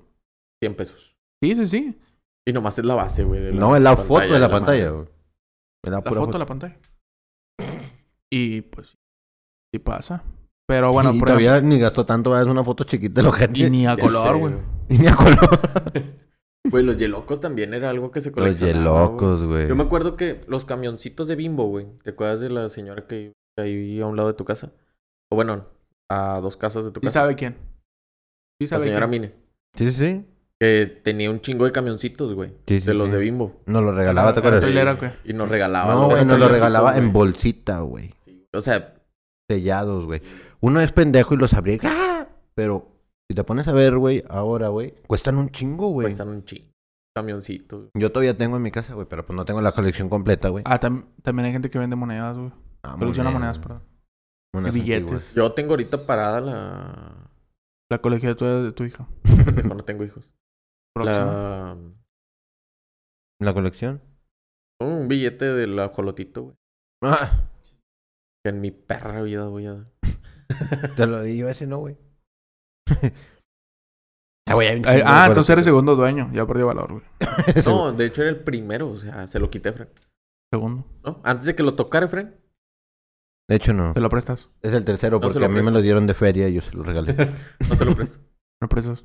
[0.62, 1.16] 100 pesos.
[1.42, 1.98] Sí, sí, sí.
[2.46, 3.54] Y nomás es la base, güey.
[3.54, 5.06] No, es la foto de la pantalla, güey.
[5.84, 6.78] La La pura foto de la pantalla.
[8.30, 8.98] Y pues,
[9.72, 10.22] sí pasa.
[10.66, 13.70] Pero bueno, y por todavía ni gastó tanto, es una foto chiquita de ejemplo, y
[13.70, 14.54] ni a color, güey.
[14.90, 15.38] Y ni a color.
[16.70, 18.78] Güey, los yelocos también era algo que se Los coleccionaba.
[18.78, 19.60] yelocos, güey.
[19.60, 19.68] güey.
[19.68, 21.86] Yo me acuerdo que los camioncitos de Bimbo, güey.
[22.02, 24.72] ¿Te acuerdas de la señora que iba ahí a un lado de tu casa?
[25.30, 25.64] O bueno,
[26.10, 27.20] a dos casas de tu ¿Sí casa.
[27.20, 27.54] sabe quién?
[28.60, 29.22] Sí La sabe señora quién.
[29.22, 29.34] Mine.
[29.76, 30.26] Sí, sí, sí.
[30.60, 32.50] Que tenía un chingo de camioncitos, güey.
[32.66, 33.12] Sí, sí, de los sí.
[33.16, 33.62] de Bimbo.
[33.64, 35.14] Nos lo regalaba, ¿te ¿Era acuerdas?
[35.24, 35.94] Y nos regalaba.
[35.94, 38.12] No, los güey, nos lo regalaba en bolsita, güey.
[38.52, 38.94] O sea,
[39.51, 40.22] Sellados, güey.
[40.61, 41.78] Uno es pendejo y los abría.
[41.84, 42.26] ¡ah!
[42.55, 42.88] Pero
[43.30, 46.07] si te pones a ver, güey, ahora, güey, cuestan un chingo, güey.
[46.07, 46.68] cuestan un chingo.
[47.16, 47.90] Camioncitos.
[47.94, 50.62] Yo todavía tengo en mi casa, güey, pero pues no tengo la colección completa, güey.
[50.66, 52.53] Ah, tam- también hay gente que vende monedas, güey.
[52.82, 53.82] Ah, Colecciona monedas, monedas, perdón.
[54.55, 55.01] monedas y billetes.
[55.03, 55.34] antiguas.
[55.34, 57.30] Yo tengo ahorita parada la...
[57.90, 59.09] La colección de tu, de tu hija.
[59.64, 60.30] No tengo hijos.
[60.94, 61.26] Próxima.
[61.26, 61.76] La...
[63.40, 64.01] ¿La colección?
[64.80, 66.57] Un billete del ajolotito, güey.
[67.03, 67.49] Ah,
[68.45, 69.86] Que en mi perra vida voy a...
[70.97, 71.97] te lo di yo ese no, güey.
[74.47, 76.30] ah, güey, hay un chingo de ah, entonces eres segundo dueño.
[76.32, 77.05] Ya perdió valor, güey.
[77.66, 78.91] No, de hecho era el primero.
[78.91, 79.91] O sea, se lo quité, Frank.
[80.53, 80.86] Segundo.
[81.05, 81.20] ¿No?
[81.24, 82.30] Antes de que lo tocara, Frank.
[83.49, 83.95] De hecho, no.
[83.95, 84.51] ¿Te lo prestas?
[84.62, 86.76] Es el tercero No porque a mí me lo dieron de feria y yo se
[86.76, 87.14] lo regalé.
[87.68, 88.20] No se lo presto.
[88.61, 89.05] ¿Me prestas?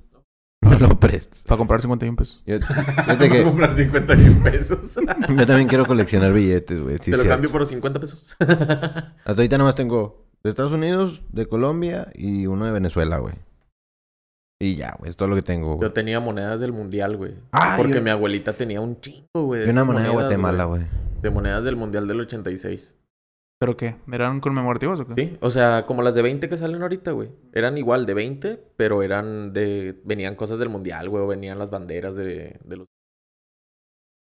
[0.80, 1.44] No lo prestas.
[1.48, 2.42] Para comprar 51 pesos.
[2.46, 4.80] Yo, fíjate a que comprar 50 mil pesos.
[5.38, 6.98] yo también quiero coleccionar billetes, güey.
[7.00, 7.30] Sí, Te lo cierto.
[7.30, 8.36] cambio por 50 pesos.
[8.40, 13.36] Hasta ahorita nomás tengo de Estados Unidos, de Colombia y uno de Venezuela, güey.
[14.62, 15.82] Y ya, güey, es todo lo que tengo, güey.
[15.90, 17.34] Yo tenía monedas del mundial, güey.
[17.52, 19.62] Ah, porque yo- mi abuelita tenía un chingo, güey.
[19.62, 20.84] de Y una moneda de Guatemala, güey.
[21.22, 22.96] De monedas del mundial del 86.
[23.64, 23.96] ¿Pero qué?
[24.12, 25.16] ¿Eran conmemorativos o qué?
[25.16, 27.30] Sí, o sea, como las de 20 que salen ahorita, güey.
[27.54, 30.02] Eran igual de 20, pero eran de.
[30.04, 31.24] Venían cosas del mundial, güey.
[31.24, 32.88] O venían las banderas de, de los.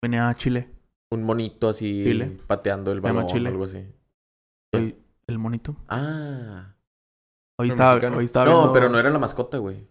[0.01, 0.69] Venía a Chile.
[1.11, 2.37] Un monito así Chile.
[2.47, 3.49] pateando el balón o Chile.
[3.49, 3.85] algo así.
[4.73, 4.95] El,
[5.27, 5.75] el monito.
[5.89, 6.73] Ah.
[7.59, 9.87] Hoy estaba, hoy estaba No, viendo- pero no era la mascota, güey.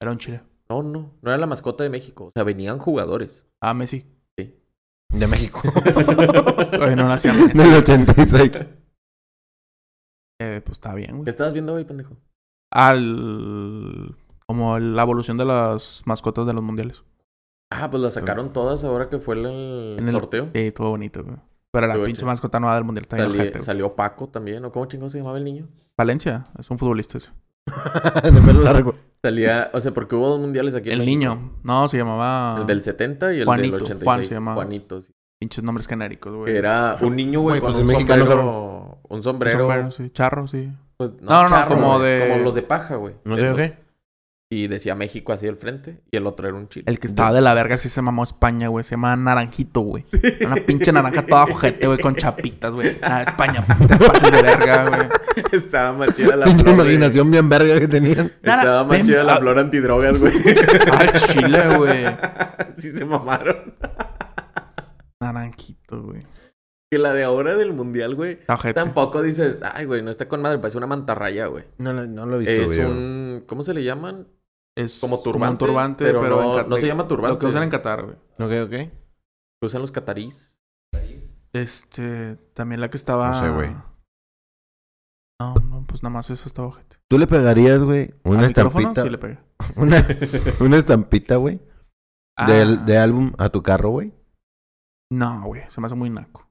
[0.00, 0.42] Era un Chile.
[0.68, 1.12] No, no.
[1.22, 2.26] No era la mascota de México.
[2.26, 3.46] O sea, venían jugadores.
[3.60, 4.04] Ah, Messi.
[5.08, 5.62] De México.
[6.72, 7.56] Todavía no nacía Messi.
[7.56, 8.64] Del 86.
[10.40, 11.28] Eh, pues está bien, ¿Qué güey.
[11.30, 12.16] estabas viendo hoy, pendejo?
[12.72, 14.14] Al...
[14.46, 17.04] Como la evolución de las mascotas de los mundiales.
[17.72, 20.44] Ah, pues las sacaron todas ahora que fue el, En el- sorteo.
[20.44, 21.36] Sí, estuvo bonito, güey.
[21.72, 22.26] Pero la Estuvo pinche chido.
[22.28, 23.64] mascota nueva del mundial está bien ojete, güey.
[23.64, 25.68] salió Paco también, ¿o cómo chingo se llamaba el niño?
[25.98, 27.32] Valencia, es un futbolista ese.
[28.22, 28.94] de pelo largo.
[29.22, 31.10] Salía, o sea, porque hubo dos mundiales aquí en El México.
[31.34, 31.52] niño.
[31.64, 32.58] No, se llamaba...
[32.60, 34.04] El del 70 y el Juanito, del 86.
[34.04, 34.54] Juan se llamaba.
[34.54, 35.12] Juanito, sí.
[35.46, 36.56] Pinches nombres genéricos, güey.
[36.56, 38.98] Era un niño, güey, Güey, con pues un mexicano, sombrero...
[39.04, 39.58] Un Un sombrero...
[39.60, 40.10] sombrero, sí.
[40.10, 40.72] Charro, sí.
[40.96, 43.14] pues, No, no, charro, como de- Como los de paja, güey.
[43.24, 43.86] ¿No sé qué?
[44.50, 46.00] Y decía México así al frente.
[46.10, 46.84] Y el otro era un chile.
[46.88, 48.84] El que estaba de la verga sí se mamó España, güey.
[48.84, 50.04] Se llama Naranjito, güey.
[50.44, 52.96] Una pinche naranja toda ojete, güey, con chapitas, güey.
[53.02, 55.08] Ah, España, te pases de verga, güey.
[55.52, 58.32] Estaba más chida la flor, imaginación bien verga que tenían.
[58.42, 59.38] Estaba más chida la ah.
[59.38, 60.34] flor antidrogas, güey.
[60.92, 62.04] Al chile, güey.
[62.78, 63.74] sí se mamaron.
[65.20, 66.22] Naranjito, güey.
[66.90, 68.38] Que la de ahora del mundial, güey.
[68.48, 68.74] Ojete.
[68.74, 71.64] Tampoco dices, ay, güey, no está con madre, parece una mantarraya, güey.
[71.78, 72.80] No, lo- no lo he visto, Es güey.
[72.80, 73.44] un.
[73.46, 74.28] ¿Cómo se le llaman?
[74.76, 77.32] Es como un turbante, turbante, pero pero, no- en no se llama turbante.
[77.34, 78.16] Lo que usan en Qatar, güey.
[78.38, 78.70] Ok, ok.
[78.70, 80.56] Que usan los catarís.
[81.52, 83.30] Este, también la que estaba...
[83.30, 83.74] No sé, güey.
[85.40, 86.96] No, no, pues nada más eso estaba ojete.
[87.08, 89.02] ¿Tú le pegarías, güey, una estampita?
[89.02, 89.42] Sí le pega.
[89.76, 90.06] Una,
[90.60, 91.60] una estampita, güey,
[92.36, 94.12] Ah, del, de álbum a tu carro, güey.
[95.12, 95.62] No, güey.
[95.68, 96.48] Se me hace muy naco.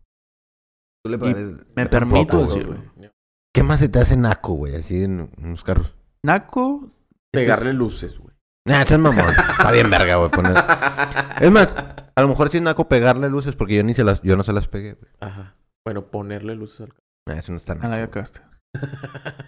[1.03, 3.11] ¿Tú le me permito tampoco, decir, güey.
[3.53, 5.95] ¿Qué más se te hace naco, güey, así en, los carros?
[6.25, 6.91] Naco...
[7.33, 8.35] este Pegarle es- luces, güey.
[8.67, 9.25] Nah, ese es mamón.
[9.51, 10.31] Está bien verga, güey.
[10.31, 10.55] poner-
[11.39, 14.21] Es más, a lo mejor sí es naco pegarle luces porque yo ni se las,
[14.23, 15.11] yo no se las pegué, güey.
[15.19, 15.55] Ajá.
[15.85, 16.99] Bueno, ponerle luces al carro.
[17.29, 17.87] Nah, eso no está Ah, naco.
[17.89, 18.41] la ya cagaste.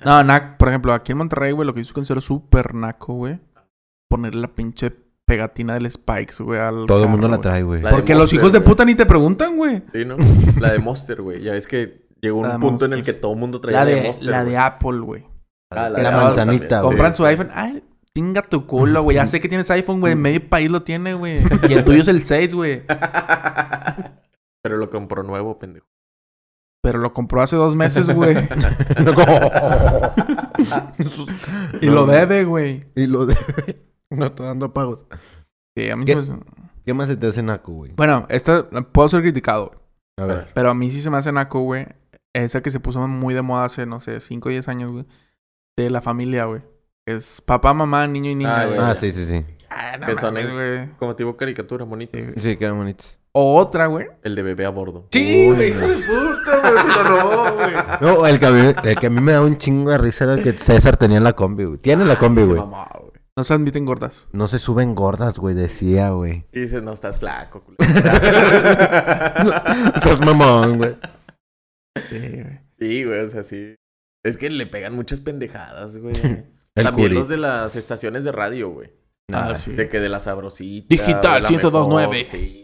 [0.06, 3.40] No, nac, por ejemplo, aquí en Monterrey, güey, lo que yo considero súper naco, güey.
[4.10, 4.96] Ponerle la pinche
[5.28, 7.82] pegatina del Spikes, güey, al Todo el mundo la trae, güey.
[7.82, 9.84] La de Porque los Monster, hijos de puta ni te preguntan, güey.
[9.94, 10.16] Sí, ¿no?
[10.60, 11.44] La de Monster, güey.
[11.44, 13.80] Ya ves que llegó un La de punto en el que todo el mundo traía
[13.80, 14.28] La la de de, Monster.
[14.30, 14.56] la de güey.
[14.56, 15.26] Apple, güey.
[15.70, 16.90] Ah, la de Apple manzanita, güey.
[16.90, 17.50] Compran Sí, su iPhone.
[17.54, 17.84] Ay,
[18.16, 19.16] chinga tu culo, güey.
[19.16, 20.16] Ya sé que tienes iPhone, güey.
[20.16, 21.42] Medio país lo tiene, güey.
[21.70, 22.84] Y el tuyo es el 6, güey.
[24.64, 25.88] Pero lo compró nuevo, pendejo.
[26.82, 28.38] Pero lo compró hace dos meses, güey.
[31.82, 32.86] y lo debe, güey.
[32.96, 33.36] Y lo de...
[34.18, 35.06] no está dando pagos.
[35.76, 36.22] Sí, a mí ¿Qué?
[36.22, 36.40] se me...
[36.86, 37.92] ¿Qué más se te hace naco, güey?
[37.98, 39.74] Bueno, esta puedo ser criticado.
[40.18, 40.48] A ver.
[40.54, 41.86] Pero a mí sí se me hace naco, güey.
[42.34, 45.06] Esa que se puso muy de moda hace, no sé, 5 o 10 años, güey.
[45.78, 46.62] De la familia, güey.
[47.06, 48.80] Es papá, mamá, niño y niña, Ah, güey.
[48.80, 49.46] Ah, sí, sí, sí.
[49.70, 50.90] Ah, no Que son güey.
[50.98, 52.18] Como tipo caricatura, bonita.
[52.18, 52.42] Sí, güey.
[52.42, 53.18] Sí, quedan bonitos.
[53.34, 54.08] O otra, güey.
[54.24, 55.08] El de bebé a bordo.
[55.12, 56.84] Sí, güey, hijo de puta, güey.
[56.86, 57.74] Me lo robó, güey.
[58.02, 60.24] No, el que, a mí, el que a mí me da un chingo de risa
[60.24, 61.78] era el que César tenía en la combi, güey.
[61.80, 62.62] Tiene la combi, Se güey.
[63.38, 64.28] No se admiten gordas.
[64.32, 66.46] No se suben gordas, güey, decía, güey.
[66.52, 67.78] Y dices, no, estás flaco, culo.
[70.02, 70.96] Sos mamón, güey.
[72.10, 72.60] Sí, güey.
[72.80, 73.76] Sí, güey, o sea, sí.
[74.24, 76.16] Es que le pegan muchas pendejadas, güey.
[76.76, 77.20] El También curi.
[77.20, 78.92] los de las estaciones de radio, güey.
[79.34, 79.72] Ah, sí.
[79.72, 80.88] De que de la sabrosita.
[80.90, 82.10] Digital, la 102.9.
[82.10, 82.64] mejor, Sí.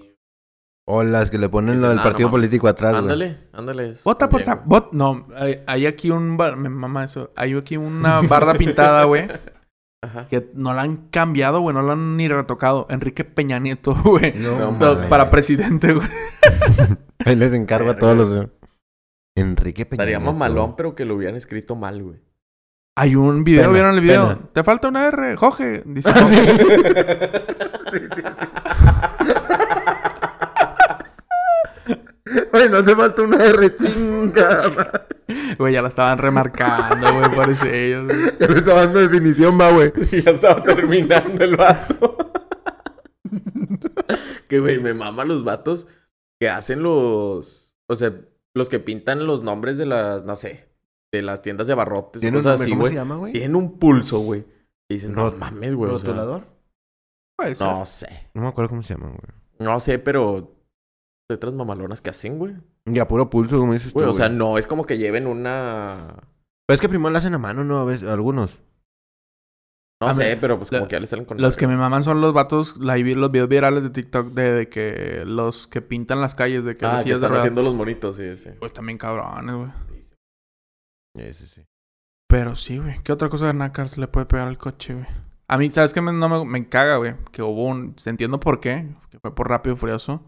[0.85, 2.47] O las que le ponen lo del "Nah, partido no mames".
[2.49, 3.03] político atrás, güey.
[3.03, 3.93] Ándale, ándale.
[4.03, 4.43] Vota por.
[4.43, 6.57] Vot- no, hay, hay aquí un bar...
[6.57, 7.31] Me mama eso.
[7.37, 9.27] Hay aquí una barda pintada, güey.
[10.03, 10.27] Ajá.
[10.27, 11.73] Que no la han cambiado, güey.
[11.73, 12.85] No la han ni retocado.
[12.89, 14.33] Enrique Peña Nieto, güey.
[14.33, 15.07] No, Pa- mames.
[15.09, 16.07] para presidente, güey.
[17.25, 18.47] Ahí les encargo a todos los...
[19.35, 22.19] Enrique Peña Estaría Nieto, mamalón, pero que lo hubieran escrito mal, güey.
[22.95, 24.27] Hay un video, Pena, ¿vieron el video?
[24.27, 24.49] pena.
[24.53, 25.81] Te falta una R, Jorge.
[25.85, 26.35] Dice Ah, sí.
[26.35, 27.41] Jorge.
[32.53, 34.71] Güey, no te falta una R chinga.
[35.57, 38.05] Güey, ya la estaban remarcando, güey, parece ellos.
[38.05, 38.19] güey.
[38.39, 39.91] Ya le estaba dando definición, va, güey.
[40.23, 42.17] ya estaba terminando el vato.
[44.47, 45.87] que, güey, me mama los vatos
[46.39, 47.75] que hacen los...
[47.87, 48.13] O sea,
[48.53, 50.69] los que pintan los nombres de las, no sé,
[51.11, 52.19] de las tiendas de abarrotes.
[52.21, 52.93] ¿Tiene un cosas así, ¿Cómo güey.
[52.93, 53.33] se llama, güey?
[53.33, 54.45] Tienen un pulso, güey.
[54.89, 55.91] Y dicen, no mames, güey.
[55.91, 56.43] o sea, ¿Rotulador?
[57.41, 57.67] Ser.
[57.67, 58.29] no sé.
[58.33, 59.19] No me acuerdo cómo se llama, güey.
[59.59, 60.51] No sé, pero...
[61.33, 62.55] Letras mamalonas que hacen, güey.
[62.85, 65.27] Y a puro pulso, como dices tú, Güey, o sea, no es como que lleven
[65.27, 66.15] una...
[66.65, 67.79] Pero es que primero la hacen a mano, ¿no?
[67.79, 68.59] A veces, algunos.
[70.01, 71.41] No A sé, pero pues como que ya le salen con...
[71.41, 74.69] Los que me maman son los vatos, la, los videos virales de TikTok de, de
[74.69, 78.17] que los que pintan las calles, de que Ah, que de están haciendo los monitos,
[78.17, 78.49] sí, sí.
[78.59, 79.71] Pues también cabrones, güey.
[81.15, 81.65] Sí, sí, sí.
[82.27, 82.99] Pero sí, güey.
[83.03, 85.05] ¿Qué otra cosa de nácar se le puede pegar al coche, güey?
[85.47, 86.01] A mí, ¿sabes qué?
[86.01, 87.15] Me, no me, me caga, güey.
[87.31, 87.95] Que hubo un...
[88.05, 88.87] Entiendo por qué.
[89.11, 90.23] Que fue por Rápido y Furioso.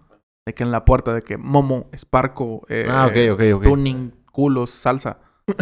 [0.48, 3.64] De que en la puerta, de que Momo, Sparco, eh, Ah, ok, ok, ok.
[3.64, 5.18] tuning, culos, salsa.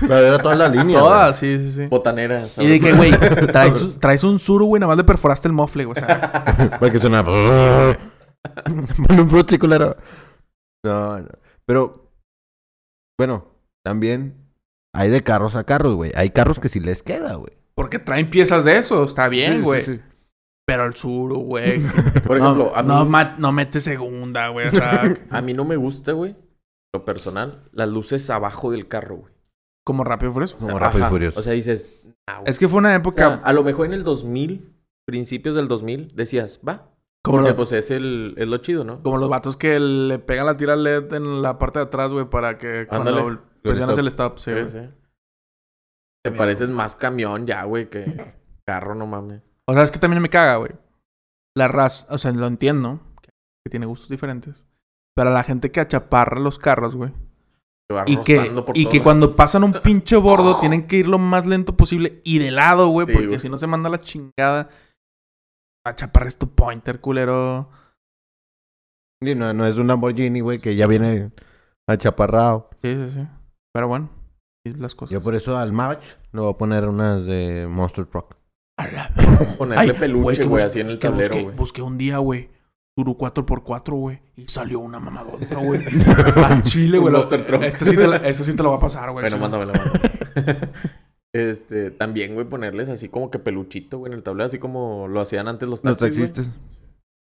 [0.00, 0.98] Pero era toda la línea.
[0.98, 1.86] Todas, sí, sí, sí.
[1.86, 2.46] Botanera.
[2.58, 3.12] Y de que, güey,
[3.46, 5.96] traes, traes un suru, güey, nada más le perforaste el mofle, güey.
[5.96, 7.24] O sea, Para que suena.
[7.24, 7.96] Pon
[9.20, 9.96] un frutti, culero.
[10.84, 11.28] No, no.
[11.66, 12.10] Pero.
[13.18, 13.46] Bueno,
[13.84, 14.36] también.
[14.94, 16.12] Hay de carros a carros, güey.
[16.14, 17.52] Hay carros que sí les queda, güey.
[17.74, 19.84] porque traen piezas de eso, está bien, Sí, sí, güey.
[19.84, 20.00] sí.
[20.66, 21.82] Pero el suru, güey.
[22.26, 24.68] Por no, ejemplo, a mí, no, ma- no mete segunda, güey.
[24.68, 26.36] O sea, a mí no me gusta, güey,
[26.94, 29.34] lo personal, las luces abajo del carro, güey.
[29.84, 30.56] como rápido y furioso.
[30.58, 31.40] Como rápido y furioso.
[31.40, 31.90] O sea, dices...
[32.28, 32.42] ah.
[32.46, 34.72] Es que fue una O época sea, a lo mejor en el 2000,
[35.04, 36.90] principios del 2000, decías, va.
[37.24, 39.02] como, Porque lo- pues es, el, es lo chido, ¿no?
[39.02, 42.26] como los vatos que le pegan la tira LED en la parte de atrás, güey,
[42.30, 43.38] para que cuando Ándale.
[43.62, 44.52] presionas el stop, sí.
[46.24, 48.34] Te pareces más camión ya, güey, que
[48.64, 49.42] carro, no mames.
[49.68, 50.72] O sea, es que también me caga, güey.
[51.56, 53.00] La raza, o sea, lo entiendo,
[53.64, 54.66] que tiene gustos diferentes.
[55.14, 57.12] Pero a la gente que achaparra los carros, güey.
[58.06, 58.92] Y que, por y todo.
[58.92, 62.50] que cuando pasan un pinche bordo tienen que ir lo más lento posible y de
[62.50, 63.38] lado, güey, Sí, porque güey.
[63.38, 64.70] si no se manda la chingada.
[65.84, 67.68] Achaparres tu pointer, culero.
[69.22, 71.32] Sí, no, no es un Lamborghini, güey, que ya viene
[71.86, 72.70] achaparrado.
[72.82, 73.28] Sí, sí, sí.
[73.74, 74.08] Pero bueno,
[74.64, 75.12] las cosas.
[75.12, 76.02] Yo por eso al March
[76.32, 78.36] le voy a poner unas de Monster Truck.
[78.82, 79.10] A la.
[79.58, 81.56] Ponerle Ay, peluche, que güey, así en el que tablero, güey.
[81.56, 82.48] busqué un día, güey.
[82.96, 84.20] Turu 4x4, güey.
[84.36, 85.80] Y salió una mamadota, güey.
[86.44, 87.14] Al chile, güey.
[87.62, 89.22] Este sí te la- este sí te lo va a pasar, güey.
[89.22, 89.40] Bueno, chile.
[89.40, 90.68] mándamelo, mándamelo.
[91.34, 95.18] Este, también, güey, ponerles así como que peluchito, güey, en el tablero, así como lo
[95.18, 96.28] hacían antes los Los taxis, güey.
[96.30, 96.54] taxistas.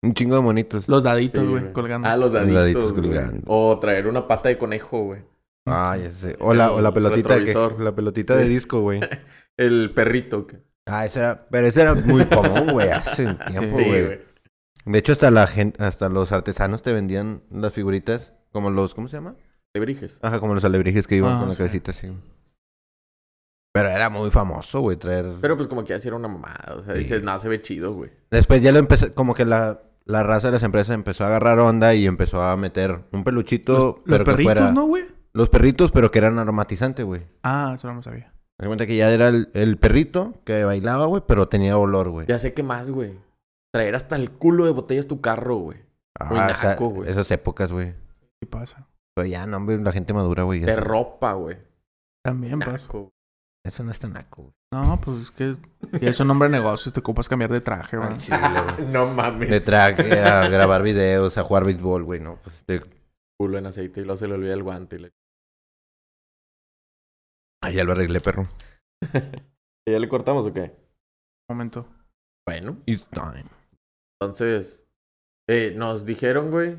[0.02, 0.88] Un chingo de monitos.
[0.88, 2.08] Los daditos, güey, colgando.
[2.08, 3.02] Ah, los Los daditos, daditos güey.
[3.04, 3.42] colgando.
[3.46, 5.20] O traer una pata de conejo, güey.
[5.66, 6.36] Ah, ya sé.
[6.40, 7.78] O la, o la El pelotita que, retrovisor.
[7.80, 9.00] La pelotita de disco, güey.
[9.58, 10.46] El perrito.
[10.46, 11.46] que- Ah, ese era...
[11.50, 12.90] Pero ese era muy común, güey.
[12.92, 14.04] Hace un tiempo, Sí, güey.
[14.06, 14.20] güey.
[14.86, 15.82] De hecho, hasta la gente...
[15.82, 18.32] Hasta los artesanos te vendían las figuritas.
[18.52, 18.94] Como los...
[18.94, 19.36] ¿Cómo se llama?
[19.74, 20.18] Alebrijes.
[20.22, 21.58] Ajá, como los alebrijes que iban Ah, con la sí.
[21.58, 22.08] cabecita así.
[23.72, 25.36] Pero era muy famoso, güey, traer...
[25.40, 26.74] Pero pues como que así era una mamada.
[26.76, 27.00] O sea, Sí.
[27.00, 28.10] dices, nada, se ve chido, güey.
[28.30, 29.12] Después ya lo empecé...
[29.14, 29.80] Como que la...
[30.06, 33.72] La raza de las empresas empezó a agarrar onda y empezó a meter un peluchito,
[33.72, 34.72] Los, los pero que perritos, fuera...
[34.72, 35.04] ¿no, güey?
[35.32, 37.22] Los perritos, pero que eran aromatizante, güey.
[37.44, 38.32] Ah, eso no lo sabía.
[38.60, 42.26] Me cuenta que ya era el, el perrito que bailaba, güey, pero tenía olor, güey.
[42.26, 43.14] Ya sé qué más, güey.
[43.72, 45.78] Traer hasta el culo de botellas tu carro, güey.
[46.28, 47.10] muy Ah, esa- naco, güey.
[47.10, 47.94] esas épocas, güey.
[48.40, 48.86] ¿Qué pasa?
[49.14, 50.60] Pero ya, no, hombre, la gente madura, güey.
[50.60, 51.56] De ropa, güey.
[52.24, 52.88] También pasa.
[53.64, 54.54] Eso no es tan naco, güey.
[54.72, 55.56] No, pues es que
[55.98, 58.08] si es un nombre de negocios, te ocupas cambiar de traje, güey.
[58.08, 58.38] Al chile,
[58.76, 58.86] güey.
[58.92, 59.50] no mames.
[59.50, 62.36] De traje a grabar videos, a jugar béisbol, güey, no.
[62.42, 62.82] Pues de...
[63.38, 64.96] Culo en aceite y luego se le olvida el guante.
[64.96, 65.10] Y le...
[67.70, 68.48] Ah, ya lo arreglé, perro.
[69.88, 70.72] ¿Ya le cortamos o qué?
[71.48, 71.86] momento.
[72.46, 73.44] Bueno, It's time.
[74.20, 74.82] entonces,
[75.48, 76.74] Eh, nos dijeron, güey.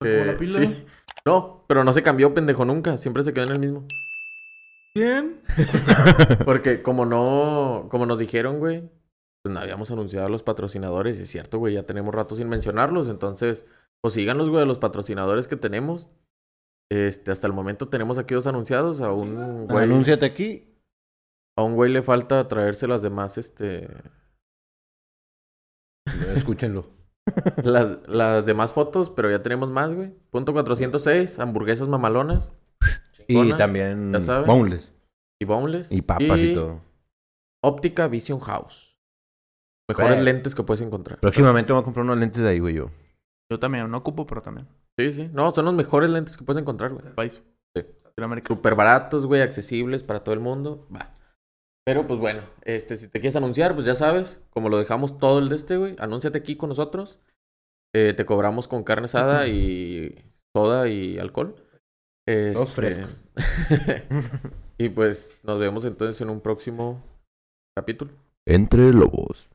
[0.00, 0.60] ¿Como que- la pila?
[0.60, 0.86] sí.
[1.26, 2.96] No, pero no se cambió, pendejo, nunca.
[2.98, 3.84] Siempre se quedó en el mismo.
[4.94, 5.40] ¿Quién?
[6.44, 8.88] Porque como no, como nos dijeron, güey,
[9.42, 11.18] pues no habíamos anunciado a los patrocinadores.
[11.18, 13.08] Y es cierto, güey, ya tenemos rato sin mencionarlos.
[13.08, 13.64] Entonces,
[14.00, 16.08] pues síganos, güey, a los patrocinadores que tenemos.
[16.90, 19.00] Este, hasta el momento tenemos aquí dos anunciados.
[19.00, 20.72] A un güey, Anúnciate aquí.
[21.56, 23.88] a un güey le falta traerse las demás, este,
[26.34, 26.86] Escúchenlo.
[27.64, 30.10] las, las demás fotos, pero ya tenemos más, güey.
[30.30, 32.52] Punto 406, hamburguesas mamalonas
[33.26, 34.12] Y también
[34.46, 34.92] boneless.
[35.40, 35.90] y boneless.
[35.90, 36.80] Y papas y, todo.
[37.64, 38.96] Óptica Vision House.
[39.88, 41.20] Mejores lentes que puedes encontrar.
[41.20, 42.90] Próximamente voy a comprar unos lentes de ahí, güey, yo.
[43.50, 44.66] Yo también, no ocupo, pero también.
[44.98, 45.30] Sí, sí.
[45.32, 47.06] No, son los mejores lentes que puedes encontrar, güey.
[47.06, 47.44] El país.
[47.74, 47.84] Sí.
[48.04, 48.48] Latinoamérica.
[48.48, 50.88] Súper baratos, güey, accesibles para todo el mundo.
[50.94, 51.16] Va.
[51.86, 55.38] Pero pues bueno, este, si te quieres anunciar, pues ya sabes, como lo dejamos todo
[55.38, 57.20] el de este, güey, anúnciate aquí con nosotros.
[57.94, 60.24] Eh, te cobramos con carne asada y
[60.54, 61.54] soda y alcohol.
[62.26, 63.22] Este, frescos.
[64.78, 67.04] y pues nos vemos entonces en un próximo
[67.76, 68.10] capítulo.
[68.44, 69.48] Entre lobos.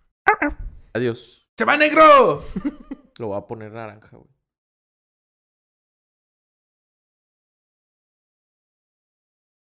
[0.93, 1.49] Adiós.
[1.57, 2.45] ¡Se va negro!
[3.17, 4.29] Lo voy a poner naranja, güey.